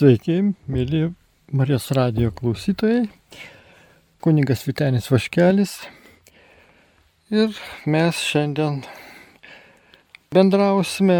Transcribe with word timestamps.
Sveiki, 0.00 0.54
mėly 0.64 1.10
Marijos 1.52 1.90
radijo 1.92 2.30
klausytojai, 2.32 3.02
kuningas 4.24 4.62
Vitenis 4.64 5.10
Vaškelis. 5.12 5.74
Ir 7.28 7.50
mes 7.84 8.22
šiandien 8.24 8.78
bendrausime, 10.32 11.18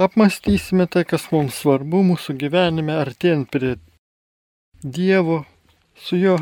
apmastysime 0.00 0.86
tai, 0.88 1.02
kas 1.10 1.26
mums 1.34 1.58
svarbu 1.60 2.00
mūsų 2.14 2.38
gyvenime, 2.40 2.94
artėjant 3.02 3.50
prie 3.52 3.74
Dievo, 4.80 5.42
su 5.92 6.16
juo 6.16 6.38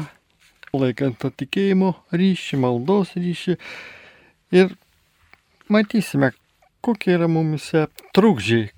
laikant 0.70 1.18
tą 1.18 1.32
tikėjimo 1.34 1.96
ryšį, 2.14 2.60
maldos 2.62 3.16
ryšį. 3.18 3.56
Ir 4.54 4.70
matysime, 5.66 6.30
kokie 6.78 7.16
yra 7.16 7.26
mumise 7.26 7.88
trukdžiai, 8.14 8.70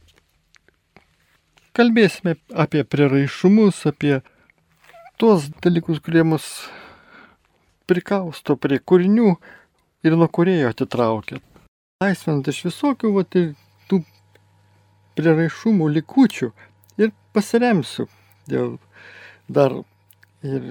Kalbėsime 1.75 2.37
apie 2.55 2.85
prieraišumus, 2.87 3.81
apie 3.91 4.21
tuos 5.19 5.49
dalykus, 5.65 5.99
kurie 5.99 6.23
mus 6.23 6.45
prikausto 7.91 8.55
prie 8.55 8.77
kūrinių 8.79 9.32
ir 10.07 10.15
nuo 10.15 10.29
kurėjo 10.31 10.68
atitraukia. 10.71 11.41
Laisvinant 11.99 12.46
iš 12.53 12.61
visokių 12.68 13.11
vat, 13.17 13.35
tų 13.91 13.99
prieraišumų 15.18 15.89
likučių 15.96 16.53
ir 17.03 17.11
pasiremsiu 17.35 18.07
dėl 18.46 18.77
dar 19.51 19.75
ir 20.46 20.68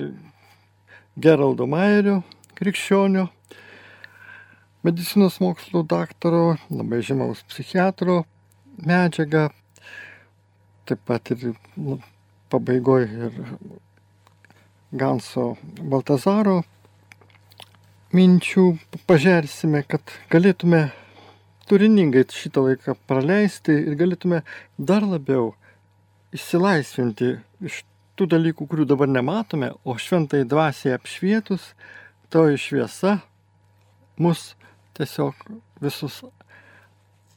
Geraldo 1.20 1.68
Mairio, 1.68 2.22
krikščionio, 2.56 3.26
medicinos 4.88 5.42
mokslo 5.44 5.84
daktaro, 5.84 6.56
labai 6.72 7.02
žymaus 7.04 7.44
psichiatro 7.52 8.22
medžiagą 8.88 9.50
taip 10.90 11.02
pat 11.08 11.32
ir 11.34 11.54
nu, 11.78 12.00
pabaigoje 12.52 13.30
ir 13.30 13.40
Ganso 14.94 15.56
Baltazaro 15.82 16.60
minčių 18.14 18.66
pažersime, 19.10 19.82
kad 19.90 20.14
galėtume 20.30 20.84
turiningai 21.70 22.28
šitą 22.30 22.68
laiką 22.68 22.94
praleisti 23.10 23.74
ir 23.74 23.98
galėtume 23.98 24.44
dar 24.78 25.06
labiau 25.08 25.54
išsilaisvinti 26.36 27.32
iš 27.66 27.82
tų 28.18 28.28
dalykų, 28.36 28.68
kurių 28.70 28.86
dabar 28.90 29.10
nematome, 29.10 29.72
o 29.82 29.98
šventai 29.98 30.44
dvasiai 30.46 30.94
apšvietus, 30.98 31.72
toji 32.30 32.60
šviesa 32.62 33.18
mus 34.22 34.52
tiesiog 34.98 35.38
visus 35.82 36.22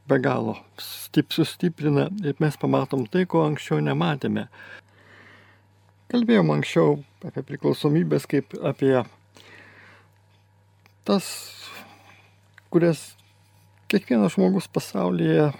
be 0.08 0.18
galo 0.22 0.56
stip, 0.80 1.32
sustiprina 1.32 2.08
ir 2.24 2.38
mes 2.42 2.56
pamatom 2.60 3.06
tai, 3.10 3.26
ko 3.26 3.44
anksčiau 3.46 3.82
nematėme. 3.84 4.46
Kalbėjom 6.12 6.52
anksčiau 6.54 6.98
apie 7.26 7.42
priklausomybės 7.46 8.28
kaip 8.30 8.54
apie 8.62 8.94
tas, 11.06 11.26
kurias 12.70 13.02
kiekvienas 13.90 14.36
žmogus 14.36 14.68
pasaulyje 14.70 15.50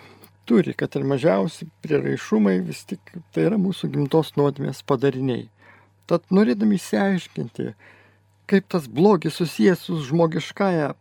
turi, 0.47 0.75
kad 0.79 0.95
ir 0.95 1.07
mažiausi 1.07 1.67
prieraišumai 1.83 2.61
vis 2.67 2.85
tik 2.87 3.13
tai 3.35 3.49
yra 3.49 3.59
mūsų 3.59 3.91
gimtos 3.95 4.33
nuodėmės 4.39 4.83
padariniai. 4.87 5.49
Tad 6.07 6.27
norėdami 6.31 6.79
įsiaiškinti, 6.79 7.73
kaip 8.47 8.69
tas 8.71 8.87
blogis 8.87 9.39
susijęs 9.41 9.87
su 9.89 9.99
žmogiškąja 10.07 10.93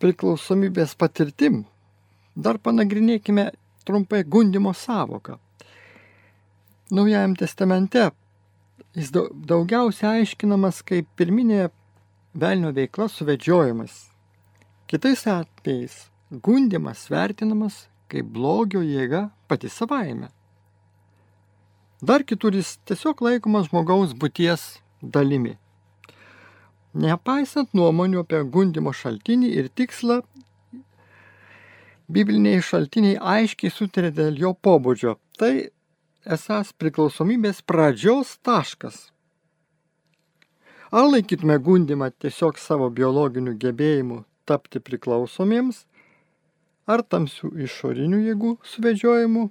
priklausomybės 0.00 0.96
patirtim, 0.96 1.64
Dar 2.36 2.58
panagrinėkime 2.60 3.50
trumpai 3.88 4.22
gundimo 4.24 4.74
savoką. 4.76 5.38
Naujajam 6.92 7.34
testamente 7.40 8.10
jis 8.96 9.10
daugiausia 9.12 10.12
aiškinamas 10.18 10.82
kaip 10.86 11.08
pirminė 11.16 11.70
velnio 12.36 12.74
veikla 12.76 13.08
suvedžiojimas. 13.12 13.94
Kitais 14.86 15.24
atvejais 15.26 15.96
gundimas 16.30 17.08
vertinamas 17.10 17.86
kaip 18.12 18.28
blogio 18.36 18.84
jėga 18.84 19.30
pati 19.48 19.72
savaime. 19.72 20.28
Dar 22.02 22.22
kitur 22.28 22.54
jis 22.54 22.76
tiesiog 22.84 23.22
laikomas 23.24 23.70
žmogaus 23.70 24.12
būties 24.12 24.76
dalimi. 25.00 25.56
Nepaisant 26.96 27.72
nuomonių 27.76 28.22
apie 28.22 28.42
gundimo 28.52 28.92
šaltinį 28.92 29.48
ir 29.60 29.68
tikslą, 29.68 30.22
bibliniai 32.12 32.62
šaltiniai 32.62 33.18
aiškiai 33.18 33.72
sutarė 33.72 34.12
dėl 34.14 34.38
jo 34.40 34.52
pobūdžio. 34.62 35.16
Tai 35.38 35.52
esas 36.36 36.72
priklausomybės 36.78 37.62
pradžios 37.66 38.36
taškas. 38.46 39.10
Ar 40.94 41.08
laikytume 41.10 41.58
gundimą 41.58 42.12
tiesiog 42.22 42.58
savo 42.62 42.88
biologinių 42.94 43.56
gebėjimų 43.62 44.22
tapti 44.46 44.80
priklausomiems, 44.82 45.82
ar 46.86 47.02
tamsių 47.02 47.50
išorinių 47.66 48.22
jėgų 48.28 48.52
suvedžiojimu? 48.62 49.48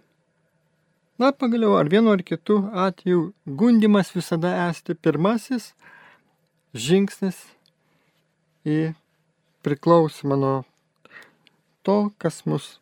Na, 1.20 1.32
pagaliau, 1.32 1.76
ar 1.80 1.88
vienu 1.92 2.12
ar 2.12 2.24
kitu 2.28 2.58
atveju 2.72 3.34
gundimas 3.46 4.12
visada 4.16 4.52
esti 4.68 4.96
pirmasis 4.96 5.74
žingsnis 6.76 7.38
į 8.68 8.80
priklausimą 9.64 10.40
nuo 10.40 10.56
to, 11.86 11.98
kas 12.22 12.42
mus 12.50 12.80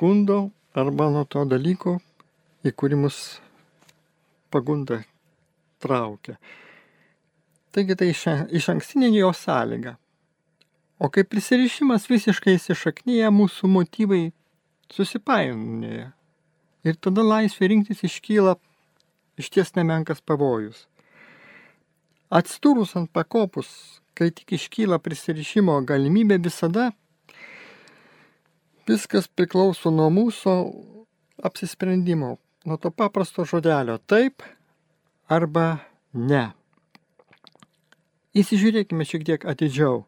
gundo 0.00 0.50
arba 0.74 1.10
nuo 1.12 1.24
to 1.28 1.44
dalyko, 1.48 1.98
į 2.64 2.72
kurį 2.72 3.00
mus 3.04 3.18
pagunda 4.54 5.02
traukia. 5.82 6.38
Taigi 7.74 7.96
tai 7.98 8.12
iš 8.14 8.68
ankstinė 8.70 9.10
jo 9.16 9.32
sąlyga. 9.34 9.96
O 11.02 11.10
kaip 11.10 11.28
prisirišimas 11.32 12.06
visiškai 12.06 12.54
įsišaknyja, 12.56 13.32
mūsų 13.34 13.68
motyvai 13.68 14.22
susipainioja. 14.94 16.12
Ir 16.86 16.98
tada 17.02 17.24
laisvė 17.26 17.72
rinktis 17.72 18.04
iškyla 18.06 18.54
iš 19.40 19.50
ties 19.50 19.74
nemenkas 19.74 20.22
pavojus. 20.22 20.86
Atstūrus 22.30 22.94
ant 22.98 23.10
pakopus, 23.12 23.68
kai 24.14 24.30
tik 24.30 24.54
iškyla 24.56 25.00
prisirišimo 25.02 25.80
galimybė 25.88 26.38
visada 26.46 26.92
Viskas 28.84 29.28
priklauso 29.32 29.88
nuo 29.88 30.10
mūsų 30.12 30.54
apsisprendimo, 31.48 32.34
nuo 32.68 32.76
to 32.76 32.90
paprasto 32.92 33.46
žodelio 33.48 33.96
taip 34.10 34.44
arba 35.32 35.78
ne. 36.12 36.50
Įsižiūrėkime 38.36 39.06
šiek 39.08 39.24
tiek 39.24 39.46
atidžiau. 39.48 40.02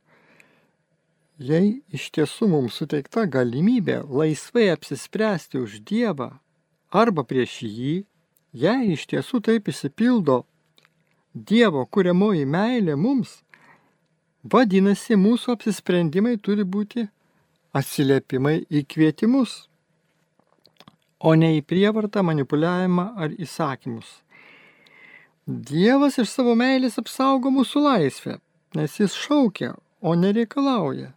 Jei 1.40 1.80
iš 1.92 2.10
tiesų 2.16 2.50
mums 2.52 2.76
suteikta 2.80 3.24
galimybė 3.28 4.02
laisvai 4.08 4.68
apsispręsti 4.74 5.60
už 5.60 5.80
Dievą 5.88 6.30
arba 6.92 7.24
prieš 7.24 7.58
jį, 7.64 7.96
jei 8.52 8.92
iš 8.92 9.08
tiesų 9.08 9.40
taip 9.48 9.72
įsipildo 9.72 10.42
Dievo 11.36 11.84
kuriamoji 11.92 12.44
meilė 12.48 12.94
mums, 12.96 13.42
vadinasi, 14.44 15.16
mūsų 15.20 15.56
apsisprendimai 15.56 16.38
turi 16.40 16.64
būti 16.64 17.08
atsiliepimai 17.76 18.60
į 18.72 18.84
kvietimus, 18.90 19.66
o 21.20 21.34
ne 21.38 21.56
į 21.58 21.64
prievartą, 21.68 22.22
manipuliavimą 22.26 23.10
ar 23.16 23.34
įsakymus. 23.36 24.20
Dievas 25.46 26.18
iš 26.18 26.32
savo 26.32 26.56
meilės 26.58 26.98
apsaugo 27.00 27.52
mūsų 27.54 27.82
laisvę, 27.84 28.38
nes 28.74 28.96
jis 29.00 29.14
šaukia, 29.14 29.74
o 30.02 30.14
nereikalauja. 30.18 31.12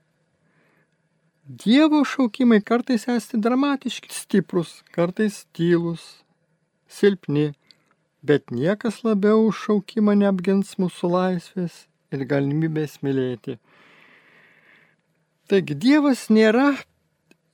Dievo 1.50 2.04
šaukimai 2.06 2.60
kartais 2.62 3.08
esti 3.10 3.40
dramatiški, 3.42 4.12
stiprus, 4.14 4.84
kartais 4.94 5.48
tylus, 5.58 6.04
silpni, 6.86 7.56
bet 8.22 8.54
niekas 8.54 9.02
labiau 9.08 9.50
šaukimą 9.50 10.14
neapgins 10.20 10.76
mūsų 10.78 11.10
laisvės 11.16 11.88
ir 12.14 12.26
galimybės 12.30 13.00
mylėti. 13.06 13.58
Taigi 15.50 15.74
Dievas 15.74 16.28
nėra 16.30 16.76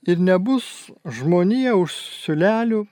ir 0.04 0.18
nebus 0.20 0.66
žmonija 1.08 1.78
už 1.80 1.94
siulelių 2.26 2.82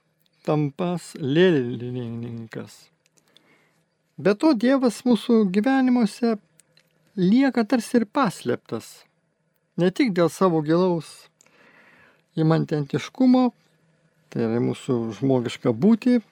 tampas 0.48 1.10
lėlininkas. 1.20 2.72
Be 4.16 4.32
to 4.32 4.54
Dievas 4.56 5.02
mūsų 5.04 5.42
gyvenimuose 5.52 6.38
lieka 7.20 7.66
tarsi 7.68 7.98
ir 8.00 8.06
paslėptas. 8.08 9.04
Ne 9.76 9.90
tik 9.92 10.14
dėl 10.16 10.32
savo 10.32 10.62
gilaus 10.64 11.12
įmantentiškumo, 12.40 13.44
tai 14.32 14.46
yra 14.46 14.64
mūsų 14.64 14.98
žmogiška 15.20 15.74
būti, 15.84 16.22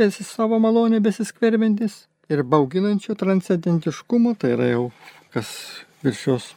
besi 0.00 0.24
savo 0.24 0.56
malonė 0.64 1.02
besiskverbintis 1.04 2.06
ir 2.32 2.40
bauginančio 2.40 3.20
transcendentiškumo, 3.20 4.32
tai 4.40 4.56
yra 4.56 4.72
jau 4.72 4.86
kas 5.36 5.52
virš 6.02 6.24
šios 6.24 6.48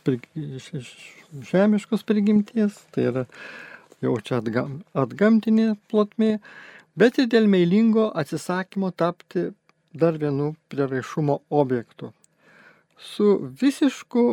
žemiškos 1.43 2.05
prigimties, 2.07 2.77
tai 2.95 3.09
yra 3.11 3.25
jau 4.03 4.15
čia 4.21 4.39
atgam, 4.41 4.79
atgamtinė 4.95 5.75
plotmė, 5.91 6.37
bet 6.99 7.19
ir 7.19 7.29
dėl 7.31 7.49
meilingo 7.51 8.09
atsisakymo 8.15 8.91
tapti 8.95 9.49
dar 9.95 10.19
vienu 10.21 10.53
prieraišumo 10.69 11.39
objektu. 11.49 12.11
Su 12.97 13.37
visišku 13.61 14.25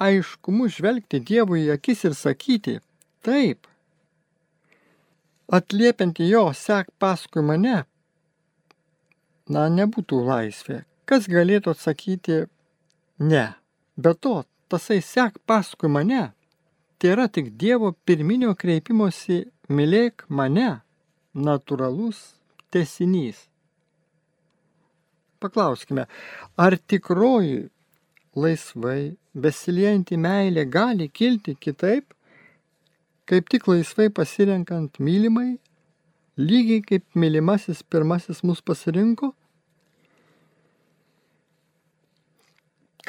aiškumu 0.00 0.68
žvelgti 0.72 1.20
Dievui 1.20 1.66
į 1.66 1.74
akis 1.76 2.04
ir 2.08 2.16
sakyti, 2.16 2.78
taip, 3.24 3.68
atliepiant 5.52 6.20
jo, 6.24 6.44
sek 6.56 6.88
paskui 7.02 7.44
mane, 7.44 7.82
na, 9.50 9.66
nebūtų 9.68 10.22
laisvė. 10.28 10.84
Kas 11.10 11.26
galėtų 11.28 11.74
atsakyti 11.74 12.44
ne? 13.18 13.46
Be 14.00 14.14
to, 14.14 14.44
tasai 14.70 15.00
sek 15.02 15.38
paskui 15.48 15.90
mane, 15.90 16.30
tai 16.98 17.12
yra 17.14 17.26
tik 17.34 17.52
Dievo 17.60 17.90
pirminio 18.06 18.54
kreipimosi 18.60 19.42
mylėk 19.70 20.26
mane, 20.28 20.80
natūralus 21.34 22.20
tesinys. 22.70 23.46
Paklauskime, 25.40 26.04
ar 26.60 26.76
tikroji 26.90 27.70
laisvai 28.36 29.16
besiliejanti 29.34 30.18
meilė 30.20 30.66
gali 30.68 31.08
kilti 31.08 31.56
kitaip, 31.56 32.12
kaip 33.30 33.48
tik 33.50 33.66
laisvai 33.70 34.10
pasirenkant 34.12 35.00
mylimai, 35.00 35.56
lygiai 36.36 36.84
kaip 36.84 37.06
mylimasis 37.14 37.82
pirmasis 37.82 38.44
mus 38.44 38.60
pasirinko? 38.60 39.32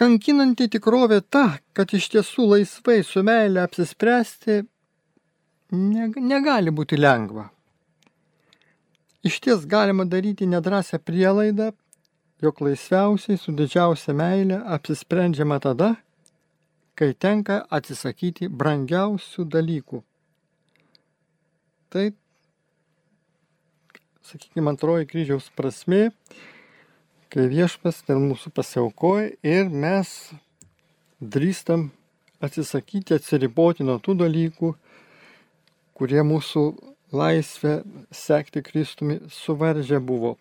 Kankinanti 0.01 0.65
tikrovė 0.73 1.19
ta, 1.29 1.59
kad 1.77 1.91
iš 1.93 2.07
tiesų 2.09 2.47
laisvai 2.55 3.03
su 3.05 3.21
meilė 3.21 3.59
apsispręsti 3.61 4.55
negali 5.71 6.71
būti 6.73 6.97
lengva. 6.97 7.43
Iš 9.21 9.35
ties 9.45 9.67
galima 9.69 10.07
daryti 10.09 10.47
nedrasę 10.49 10.97
prielaidą, 10.97 11.67
jog 12.41 12.63
laisviausiai 12.65 13.37
su 13.37 13.53
didžiausia 13.53 14.15
meilė 14.17 14.57
apsisprendžiama 14.77 15.59
tada, 15.61 15.91
kai 16.97 17.13
tenka 17.13 17.59
atsisakyti 17.69 18.49
brangiausių 18.49 19.45
dalykų. 19.53 20.01
Tai, 21.93 22.07
sakykime, 24.31 24.73
antroji 24.73 25.05
kryžiaus 25.13 25.53
prasme, 25.53 26.07
kai 27.31 27.47
viešpas 27.47 28.01
dėl 28.07 28.19
mūsų 28.19 28.51
pasiaukoja 28.51 29.29
ir 29.47 29.69
mes 29.71 30.31
drįstam 31.21 31.89
atsisakyti, 32.43 33.15
atsiriboti 33.15 33.85
nuo 33.87 33.99
tų 34.03 34.17
dalykų, 34.25 34.71
kurie 35.95 36.23
mūsų 36.27 36.63
laisvę 37.15 37.81
sekti 38.11 38.63
Kristumi 38.65 39.19
suvaržę 39.31 39.99
buvo. 40.03 40.35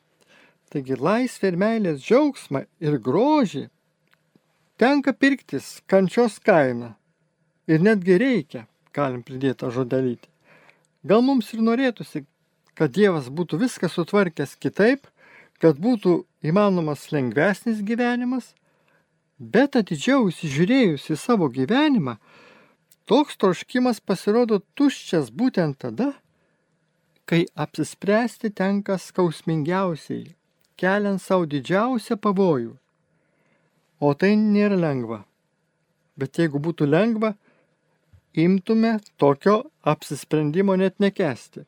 Taigi 0.71 0.97
laisvę 0.99 1.51
ir 1.51 1.59
meilės 1.61 2.01
džiaugsmą 2.03 2.65
ir 2.83 2.99
grožį 3.03 3.69
tenka 4.81 5.13
pirktis 5.13 5.79
kančios 5.91 6.39
kaina. 6.43 6.95
Ir 7.71 7.83
netgi 7.87 8.17
reikia, 8.19 8.65
galim 8.95 9.23
pridėti 9.23 9.61
tą 9.63 9.71
žodelį. 9.75 10.17
Gal 11.07 11.23
mums 11.23 11.53
ir 11.55 11.63
norėtųsi, 11.63 12.25
kad 12.75 12.91
Dievas 12.97 13.29
būtų 13.31 13.61
viską 13.61 13.91
sutvarkęs 13.93 14.57
kitaip, 14.59 15.07
kad 15.61 15.79
būtų 15.79 16.25
įmanomas 16.45 17.11
lengvesnis 17.13 17.83
gyvenimas, 17.87 18.55
bet 19.39 19.77
atidžiau 19.77 20.29
įsižiūrėjus 20.31 21.11
į 21.13 21.19
savo 21.21 21.51
gyvenimą, 21.53 22.17
toks 23.09 23.39
troškimas 23.41 24.01
pasirodo 24.01 24.61
tuščias 24.77 25.31
būtent 25.31 25.81
tada, 25.85 26.13
kai 27.29 27.45
apsispręsti 27.55 28.51
tenka 28.57 28.99
skausmingiausiai 28.99 30.35
keliant 30.81 31.21
savo 31.21 31.47
didžiausią 31.51 32.17
pavojų. 32.25 32.75
O 34.01 34.13
tai 34.17 34.33
nėra 34.41 34.79
lengva. 34.81 35.21
Bet 36.17 36.41
jeigu 36.41 36.61
būtų 36.63 36.89
lengva, 36.89 37.35
imtume 38.33 38.97
tokio 39.21 39.57
apsisprendimo 39.93 40.77
net 40.81 40.97
nekesti. 41.05 41.67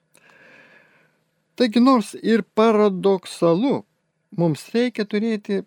Taigi 1.56 1.82
nors 1.84 2.14
ir 2.16 2.42
paradoksalu, 2.56 3.82
mums 4.38 4.64
reikia 4.74 5.04
turėti 5.08 5.62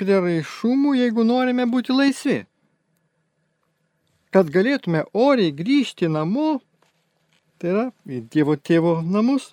prieraišumų, 0.00 0.94
jeigu 0.98 1.24
norime 1.26 1.66
būti 1.70 1.94
laisvi. 1.94 2.38
Kad 4.34 4.50
galėtume 4.50 5.04
oriai 5.14 5.54
grįžti 5.54 6.08
namo, 6.10 6.58
tai 7.58 7.70
yra 7.70 7.84
į 8.10 8.24
Dievo 8.30 8.56
tėvo 8.58 8.96
namus, 9.02 9.52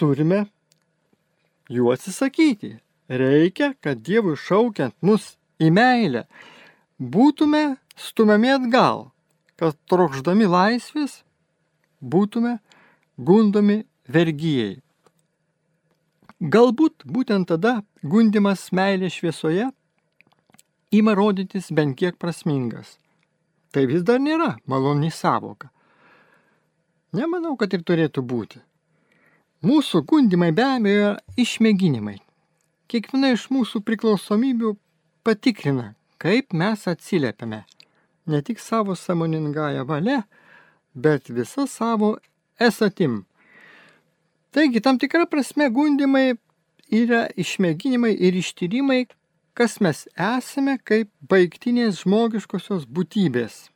turime 0.00 0.46
jų 1.72 1.92
atsisakyti. 1.92 2.78
Reikia, 3.12 3.74
kad 3.84 4.00
Dievui 4.00 4.38
šaukiant 4.40 4.94
mus 5.04 5.34
į 5.60 5.68
meilę, 5.74 6.24
būtume 6.96 7.76
stumiami 7.98 8.54
atgal, 8.54 9.10
kad 9.60 9.76
trokšdami 9.90 10.48
laisvės 10.48 11.20
būtume 12.00 12.56
gundomi 13.18 13.82
vergyjei. 14.08 14.80
Galbūt 16.42 17.04
būtent 17.06 17.46
tada 17.46 17.84
gundimas 18.02 18.72
meilė 18.74 19.06
šviesoje 19.14 19.68
ima 20.90 21.14
rodytis 21.14 21.68
bent 21.70 21.94
kiek 22.00 22.18
prasmingas. 22.18 22.96
Tai 23.70 23.86
vis 23.86 24.02
dar 24.02 24.18
nėra 24.18 24.56
maloni 24.66 25.12
savoka. 25.14 25.70
Nemanau, 27.14 27.54
kad 27.56 27.70
ir 27.76 27.86
turėtų 27.86 28.26
būti. 28.26 28.58
Mūsų 29.62 30.02
gundimai 30.02 30.50
be 30.50 30.66
abejo 30.66 31.12
yra 31.12 31.14
išmėginimai. 31.38 32.18
Kiekviena 32.90 33.30
iš 33.36 33.46
mūsų 33.54 33.84
priklausomybių 33.86 34.74
patikrina, 35.22 35.92
kaip 36.18 36.50
mes 36.52 36.88
atsiliepiame. 36.90 37.62
Ne 38.26 38.42
tik 38.42 38.58
savo 38.58 38.98
samoningąją 38.98 39.86
valią, 39.86 40.24
bet 40.94 41.30
visą 41.30 41.68
savo 41.70 42.16
esatim. 42.58 43.22
Taigi, 44.52 44.80
tam 44.84 45.00
tikra 45.00 45.26
prasme 45.26 45.70
gundimai 45.72 46.34
yra 46.92 47.26
išmėginimai 47.40 48.12
ir 48.12 48.36
ištyrimai, 48.36 49.06
kas 49.56 49.80
mes 49.84 50.04
esame 50.12 50.78
kaip 50.84 51.10
baigtinės 51.28 52.04
žmogiškosios 52.04 52.84
būtybės. 52.88 53.68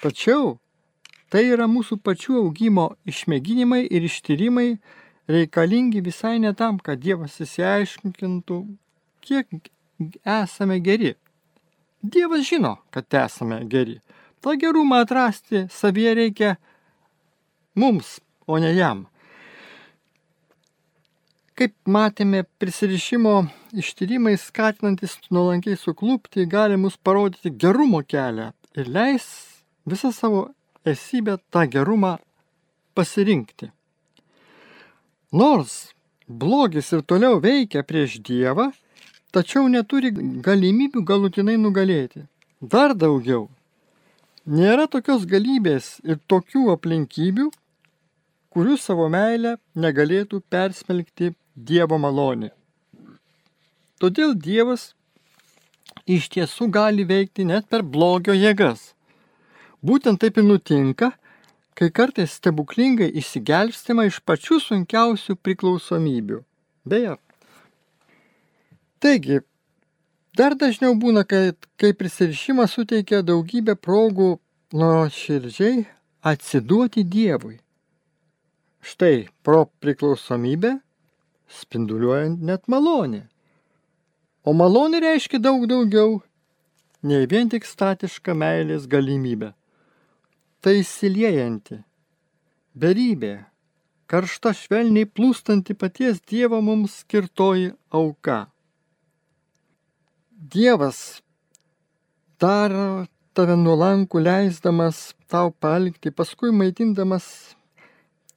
Tačiau 0.00 0.56
Tai 1.34 1.40
yra 1.50 1.64
mūsų 1.66 1.96
pačių 2.06 2.36
augimo 2.44 2.92
išmėginimai 3.10 3.80
ir 3.90 4.04
ištyrimai 4.06 4.76
reikalingi 5.26 5.98
visai 6.06 6.36
ne 6.38 6.52
tam, 6.54 6.76
kad 6.78 7.00
Dievas 7.02 7.40
įsiaiškintų, 7.42 8.58
kiek 9.24 9.70
esame 10.22 10.76
geri. 10.84 11.16
Dievas 11.98 12.44
žino, 12.46 12.76
kad 12.94 13.18
esame 13.18 13.64
geri. 13.66 13.96
Ta 14.38 14.54
gerumą 14.54 15.00
atrasti 15.02 15.64
savyje 15.74 16.14
reikia 16.20 16.52
mums, 17.74 18.20
o 18.46 18.60
ne 18.62 18.70
jam. 18.76 19.02
Kaip 21.54 21.70
matėme, 21.86 22.40
prisirišimo 22.58 23.32
ištyrimai 23.78 24.32
skatinantis 24.42 25.12
nuolankiai 25.30 25.78
suklūpti 25.78 26.48
gali 26.50 26.74
mus 26.82 26.96
parodyti 26.98 27.52
gerumo 27.64 28.00
kelią 28.02 28.48
ir 28.74 28.90
leis 28.96 29.26
visą 29.86 30.10
savo 30.16 30.40
esybę 30.92 31.36
tą 31.54 31.62
gerumą 31.70 32.16
pasirinkti. 32.98 33.68
Nors 35.42 35.76
blogis 36.26 36.90
ir 36.96 37.04
toliau 37.06 37.38
veikia 37.46 37.84
prieš 37.86 38.18
Dievą, 38.26 38.72
tačiau 39.30 39.70
neturi 39.70 40.10
galimybių 40.48 41.04
galutinai 41.06 41.54
nugalėti. 41.58 42.24
Dar 42.60 42.96
daugiau. 42.98 43.46
Nėra 44.44 44.88
tokios 44.90 45.22
galybės 45.22 46.00
ir 46.02 46.18
tokių 46.26 46.66
aplinkybių, 46.74 47.46
kurių 48.50 48.76
savo 48.78 49.06
meilę 49.10 49.54
negalėtų 49.78 50.42
persmelkti 50.50 51.30
Dievo 51.54 52.00
malonė. 52.02 52.50
Todėl 54.02 54.34
Dievas 54.34 54.94
iš 56.10 56.26
tiesų 56.34 56.66
gali 56.74 57.04
veikti 57.06 57.46
net 57.46 57.68
per 57.70 57.84
blogio 57.86 58.34
jėgas. 58.34 58.94
Būtent 59.78 60.18
taip 60.18 60.40
ir 60.40 60.48
nutinka, 60.48 61.12
kai 61.78 61.90
kartais 61.94 62.34
stebuklingai 62.40 63.06
išsigelbstima 63.20 64.08
iš 64.08 64.18
pačių 64.26 64.58
sunkiausių 64.64 65.36
priklausomybių. 65.46 66.40
Beje. 66.84 67.14
Taigi, 68.98 69.40
dar 70.34 70.56
dažniau 70.58 70.96
būna, 70.98 71.22
kad 71.22 71.54
kai 71.78 71.92
prisirišimas 71.94 72.74
suteikia 72.74 73.22
daugybę 73.22 73.76
progų 73.78 74.40
nuoširdžiai 74.74 75.84
atsiduoti 76.26 77.04
Dievui. 77.06 77.60
Štai 78.84 79.28
pro 79.46 79.68
priklausomybę 79.80 80.80
spinduliuojant 81.48 82.42
net 82.42 82.68
malonė. 82.68 83.24
O 84.44 84.52
malonė 84.52 85.00
reiškia 85.04 85.40
daug 85.40 85.66
daugiau 85.68 86.22
nei 87.04 87.28
vien 87.28 87.48
tik 87.52 87.64
statišką 87.68 88.34
meilės 88.36 88.88
galimybę 88.90 89.54
tai 90.64 90.78
įsiliejanti, 90.80 91.76
beribė, 92.72 93.34
karšta 94.08 94.54
švelniai 94.56 95.04
plūstanti 95.04 95.76
paties 95.76 96.22
Dievo 96.24 96.62
mums 96.64 97.02
skirtoji 97.02 97.74
auka. 97.92 98.46
Dievas 100.54 101.20
daro 102.40 103.04
tave 103.36 103.58
nuolankų 103.60 104.22
leisdamas 104.24 105.10
tau 105.28 105.52
palikti, 105.52 106.08
paskui 106.08 106.52
maitindamas 106.56 107.26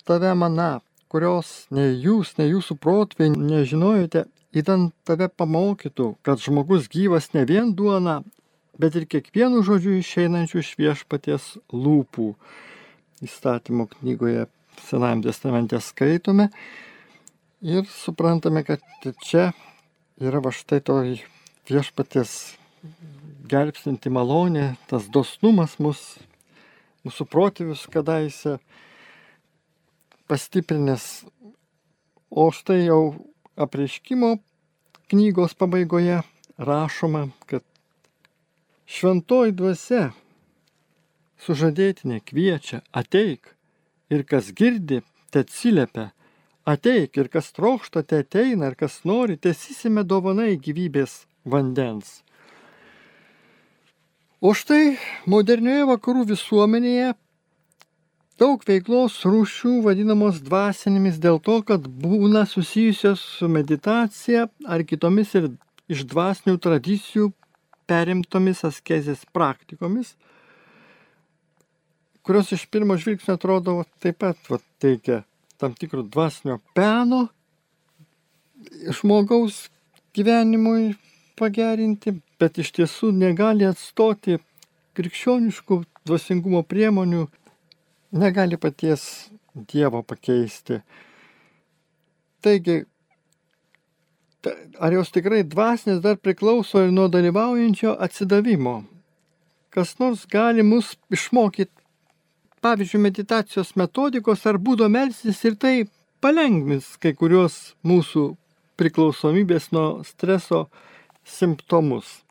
tave 0.04 0.34
mana, 0.36 0.82
kurios 1.12 1.68
nei 1.74 1.96
jūs, 2.04 2.36
nei 2.40 2.52
jūsų 2.52 2.78
protviai 2.82 3.32
nežinojote, 3.32 4.26
įdant 4.58 4.94
tave 5.08 5.30
pamokytų, 5.30 6.16
kad 6.26 6.42
žmogus 6.44 6.90
gyvas 6.92 7.32
ne 7.36 7.46
vien 7.48 7.74
duona, 7.78 8.22
bet 8.80 8.96
ir 8.98 9.08
kiekvienu 9.10 9.64
žodžiu 9.66 9.98
išeinančiu 10.00 10.62
iš 10.62 10.74
viešpaties 10.80 11.50
lūpų. 11.74 12.34
Įstatymo 13.26 13.88
knygoje 13.96 14.46
Senajame 14.78 15.26
testamente 15.26 15.80
skaitome 15.82 16.52
ir 17.66 17.88
suprantame, 17.90 18.62
kad 18.62 18.84
čia 19.26 19.50
yra 20.22 20.42
va 20.44 20.52
štai 20.54 20.84
to 20.86 21.00
viešpaties 21.68 22.34
gelbstinti 23.50 24.12
malonė, 24.14 24.76
tas 24.90 25.08
dosnumas 25.10 25.78
mus, 25.82 26.04
mūsų 27.08 27.26
protėvius 27.32 27.88
kadaise 27.92 28.58
pastiprinęs. 30.28 31.26
O 32.30 32.52
štai 32.52 32.86
jau 32.86 33.16
apreiškimo 33.56 34.38
knygos 35.08 35.56
pabaigoje 35.56 36.22
rašoma, 36.58 37.28
kad 37.48 37.64
šventoji 38.88 39.56
dvasia 39.56 40.04
sužadėtinė 41.44 42.20
kviečia 42.28 42.82
ateik 42.92 43.54
ir 44.12 44.24
kas 44.28 44.52
girdi, 44.56 45.02
te 45.32 45.44
atsiliepia, 45.46 46.12
ateik 46.68 47.18
ir 47.18 47.30
kas 47.32 47.52
trokšta, 47.56 48.04
te 48.04 48.24
ateina 48.24 48.72
ir 48.72 48.78
kas 48.80 49.02
nori, 49.08 49.38
tiesysime 49.40 50.04
dovanai 50.04 50.56
gyvybės 50.60 51.24
vandens. 51.48 52.22
O 54.44 54.54
štai 54.54 54.98
modernioje 55.26 55.88
vakarų 55.90 56.28
visuomenėje 56.34 57.14
daug 58.38 58.62
veiklos 58.68 59.18
rūšių 59.26 59.80
vadinamos 59.86 60.42
dvasinėmis 60.46 61.18
dėl 61.22 61.40
to, 61.44 61.60
kad 61.66 61.88
būna 61.88 62.46
susijusios 62.50 63.24
su 63.40 63.50
meditacija 63.50 64.48
ar 64.66 64.84
kitomis 64.86 65.34
ir 65.40 65.50
iš 65.90 66.04
dvasinių 66.12 66.58
tradicijų 66.62 67.32
perimtomis 67.88 68.64
askezės 68.68 69.24
praktikomis, 69.34 70.14
kurios 72.22 72.52
iš 72.52 72.68
pirmo 72.70 72.98
žvilgsnio 73.00 73.38
atrodo 73.38 73.80
taip 74.04 74.20
pat 74.22 74.52
va, 74.52 74.60
teikia 74.84 75.24
tam 75.58 75.74
tikrų 75.74 76.06
dvasinio 76.12 76.60
peno 76.78 77.28
žmogaus 78.92 79.68
gyvenimui 80.18 80.98
pagerinti, 81.40 82.18
bet 82.42 82.58
iš 82.62 82.74
tiesų 82.76 83.14
negali 83.16 83.66
atstoti 83.66 84.38
krikščioniškų 84.98 85.80
dvasingumo 86.10 86.64
priemonių, 86.66 87.28
negali 88.12 88.58
paties 88.58 89.30
Dievo 89.58 90.04
pakeisti. 90.04 90.82
Taigi, 92.46 92.84
ar 94.80 94.94
jos 94.94 95.10
tikrai 95.10 95.42
dvasinės 95.50 96.04
dar 96.04 96.20
priklauso 96.22 96.84
ir 96.86 96.94
nuo 96.94 97.08
dalyvaujančio 97.10 97.96
atsidavimo. 98.06 98.84
Kas 99.74 99.96
nors 100.00 100.28
gali 100.30 100.64
mus 100.64 100.94
išmokyti, 101.10 101.74
pavyzdžiui, 102.62 103.02
meditacijos 103.02 103.74
metodikos 103.82 104.46
ar 104.46 104.62
būdo 104.62 104.88
melsis 104.90 105.44
ir 105.46 105.58
tai 105.58 105.76
palengvins 106.22 106.96
kai 107.02 107.14
kurios 107.18 107.58
mūsų 107.86 108.30
priklausomybės 108.78 109.72
nuo 109.74 110.04
streso 110.06 110.68
simptomus. 111.26 112.22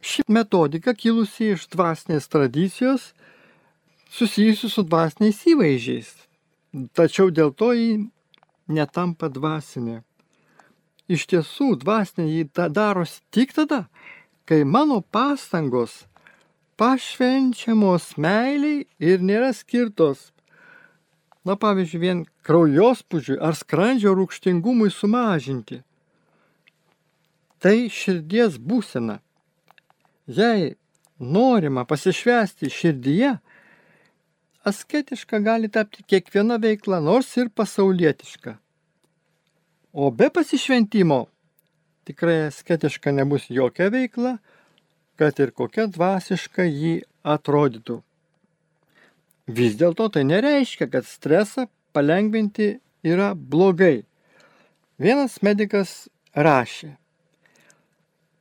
Ši 0.00 0.24
metodika 0.32 0.94
kilusi 0.96 1.52
iš 1.54 1.66
dvasinės 1.74 2.30
tradicijos 2.32 3.10
susijusi 4.10 4.70
su 4.70 4.84
dvasiniais 4.86 5.40
įvaizdžiais, 5.52 6.10
tačiau 6.98 7.30
dėl 7.34 7.52
to 7.54 7.72
jį 7.76 7.90
netampa 8.70 9.30
dvasinė. 9.32 10.00
Iš 11.10 11.26
tiesų, 11.32 11.74
dvasinė 11.82 12.26
jį 12.28 12.44
darosi 12.74 13.22
tik 13.34 13.54
tada, 13.56 13.86
kai 14.46 14.62
mano 14.64 15.00
pastangos 15.00 16.04
pašvenčiamos 16.80 18.14
meiliai 18.16 18.86
ir 18.98 19.20
nėra 19.20 19.50
skirtos, 19.54 20.30
na 21.44 21.56
pavyzdžiui, 21.60 22.00
vien 22.00 22.24
kraujospūdžiui 22.46 23.40
ar 23.42 23.56
skrandžio 23.58 24.14
rūkštingumui 24.16 24.90
sumažinti 24.94 25.82
tai 27.60 27.88
širdies 27.92 28.56
būsena. 28.58 29.20
Jei 30.30 30.74
norima 31.20 31.84
pasišvesti 31.88 32.70
širdyje, 32.72 33.36
asketiška 34.64 35.38
gali 35.38 35.68
tapti 35.68 36.02
kiekviena 36.02 36.58
veikla, 36.62 37.00
nors 37.00 37.30
ir 37.36 37.48
pasaulietiška. 37.48 38.56
O 39.92 40.10
be 40.10 40.30
pasišventimo 40.30 41.24
tikrai 42.04 42.46
asketiška 42.48 43.12
nebus 43.12 43.48
jokia 43.50 43.90
veikla, 43.90 44.36
kad 45.16 45.40
ir 45.40 45.52
kokia 45.56 45.86
dvasiška 45.90 46.64
jį 46.66 47.00
atrodytų. 47.26 48.00
Vis 49.50 49.74
dėlto 49.78 50.06
tai 50.14 50.22
nereiškia, 50.28 50.86
kad 50.92 51.08
stresą 51.08 51.66
palengvinti 51.92 52.78
yra 53.02 53.32
blogai. 53.34 54.04
Vienas 55.00 55.40
medikas 55.42 56.08
rašė, 56.36 56.94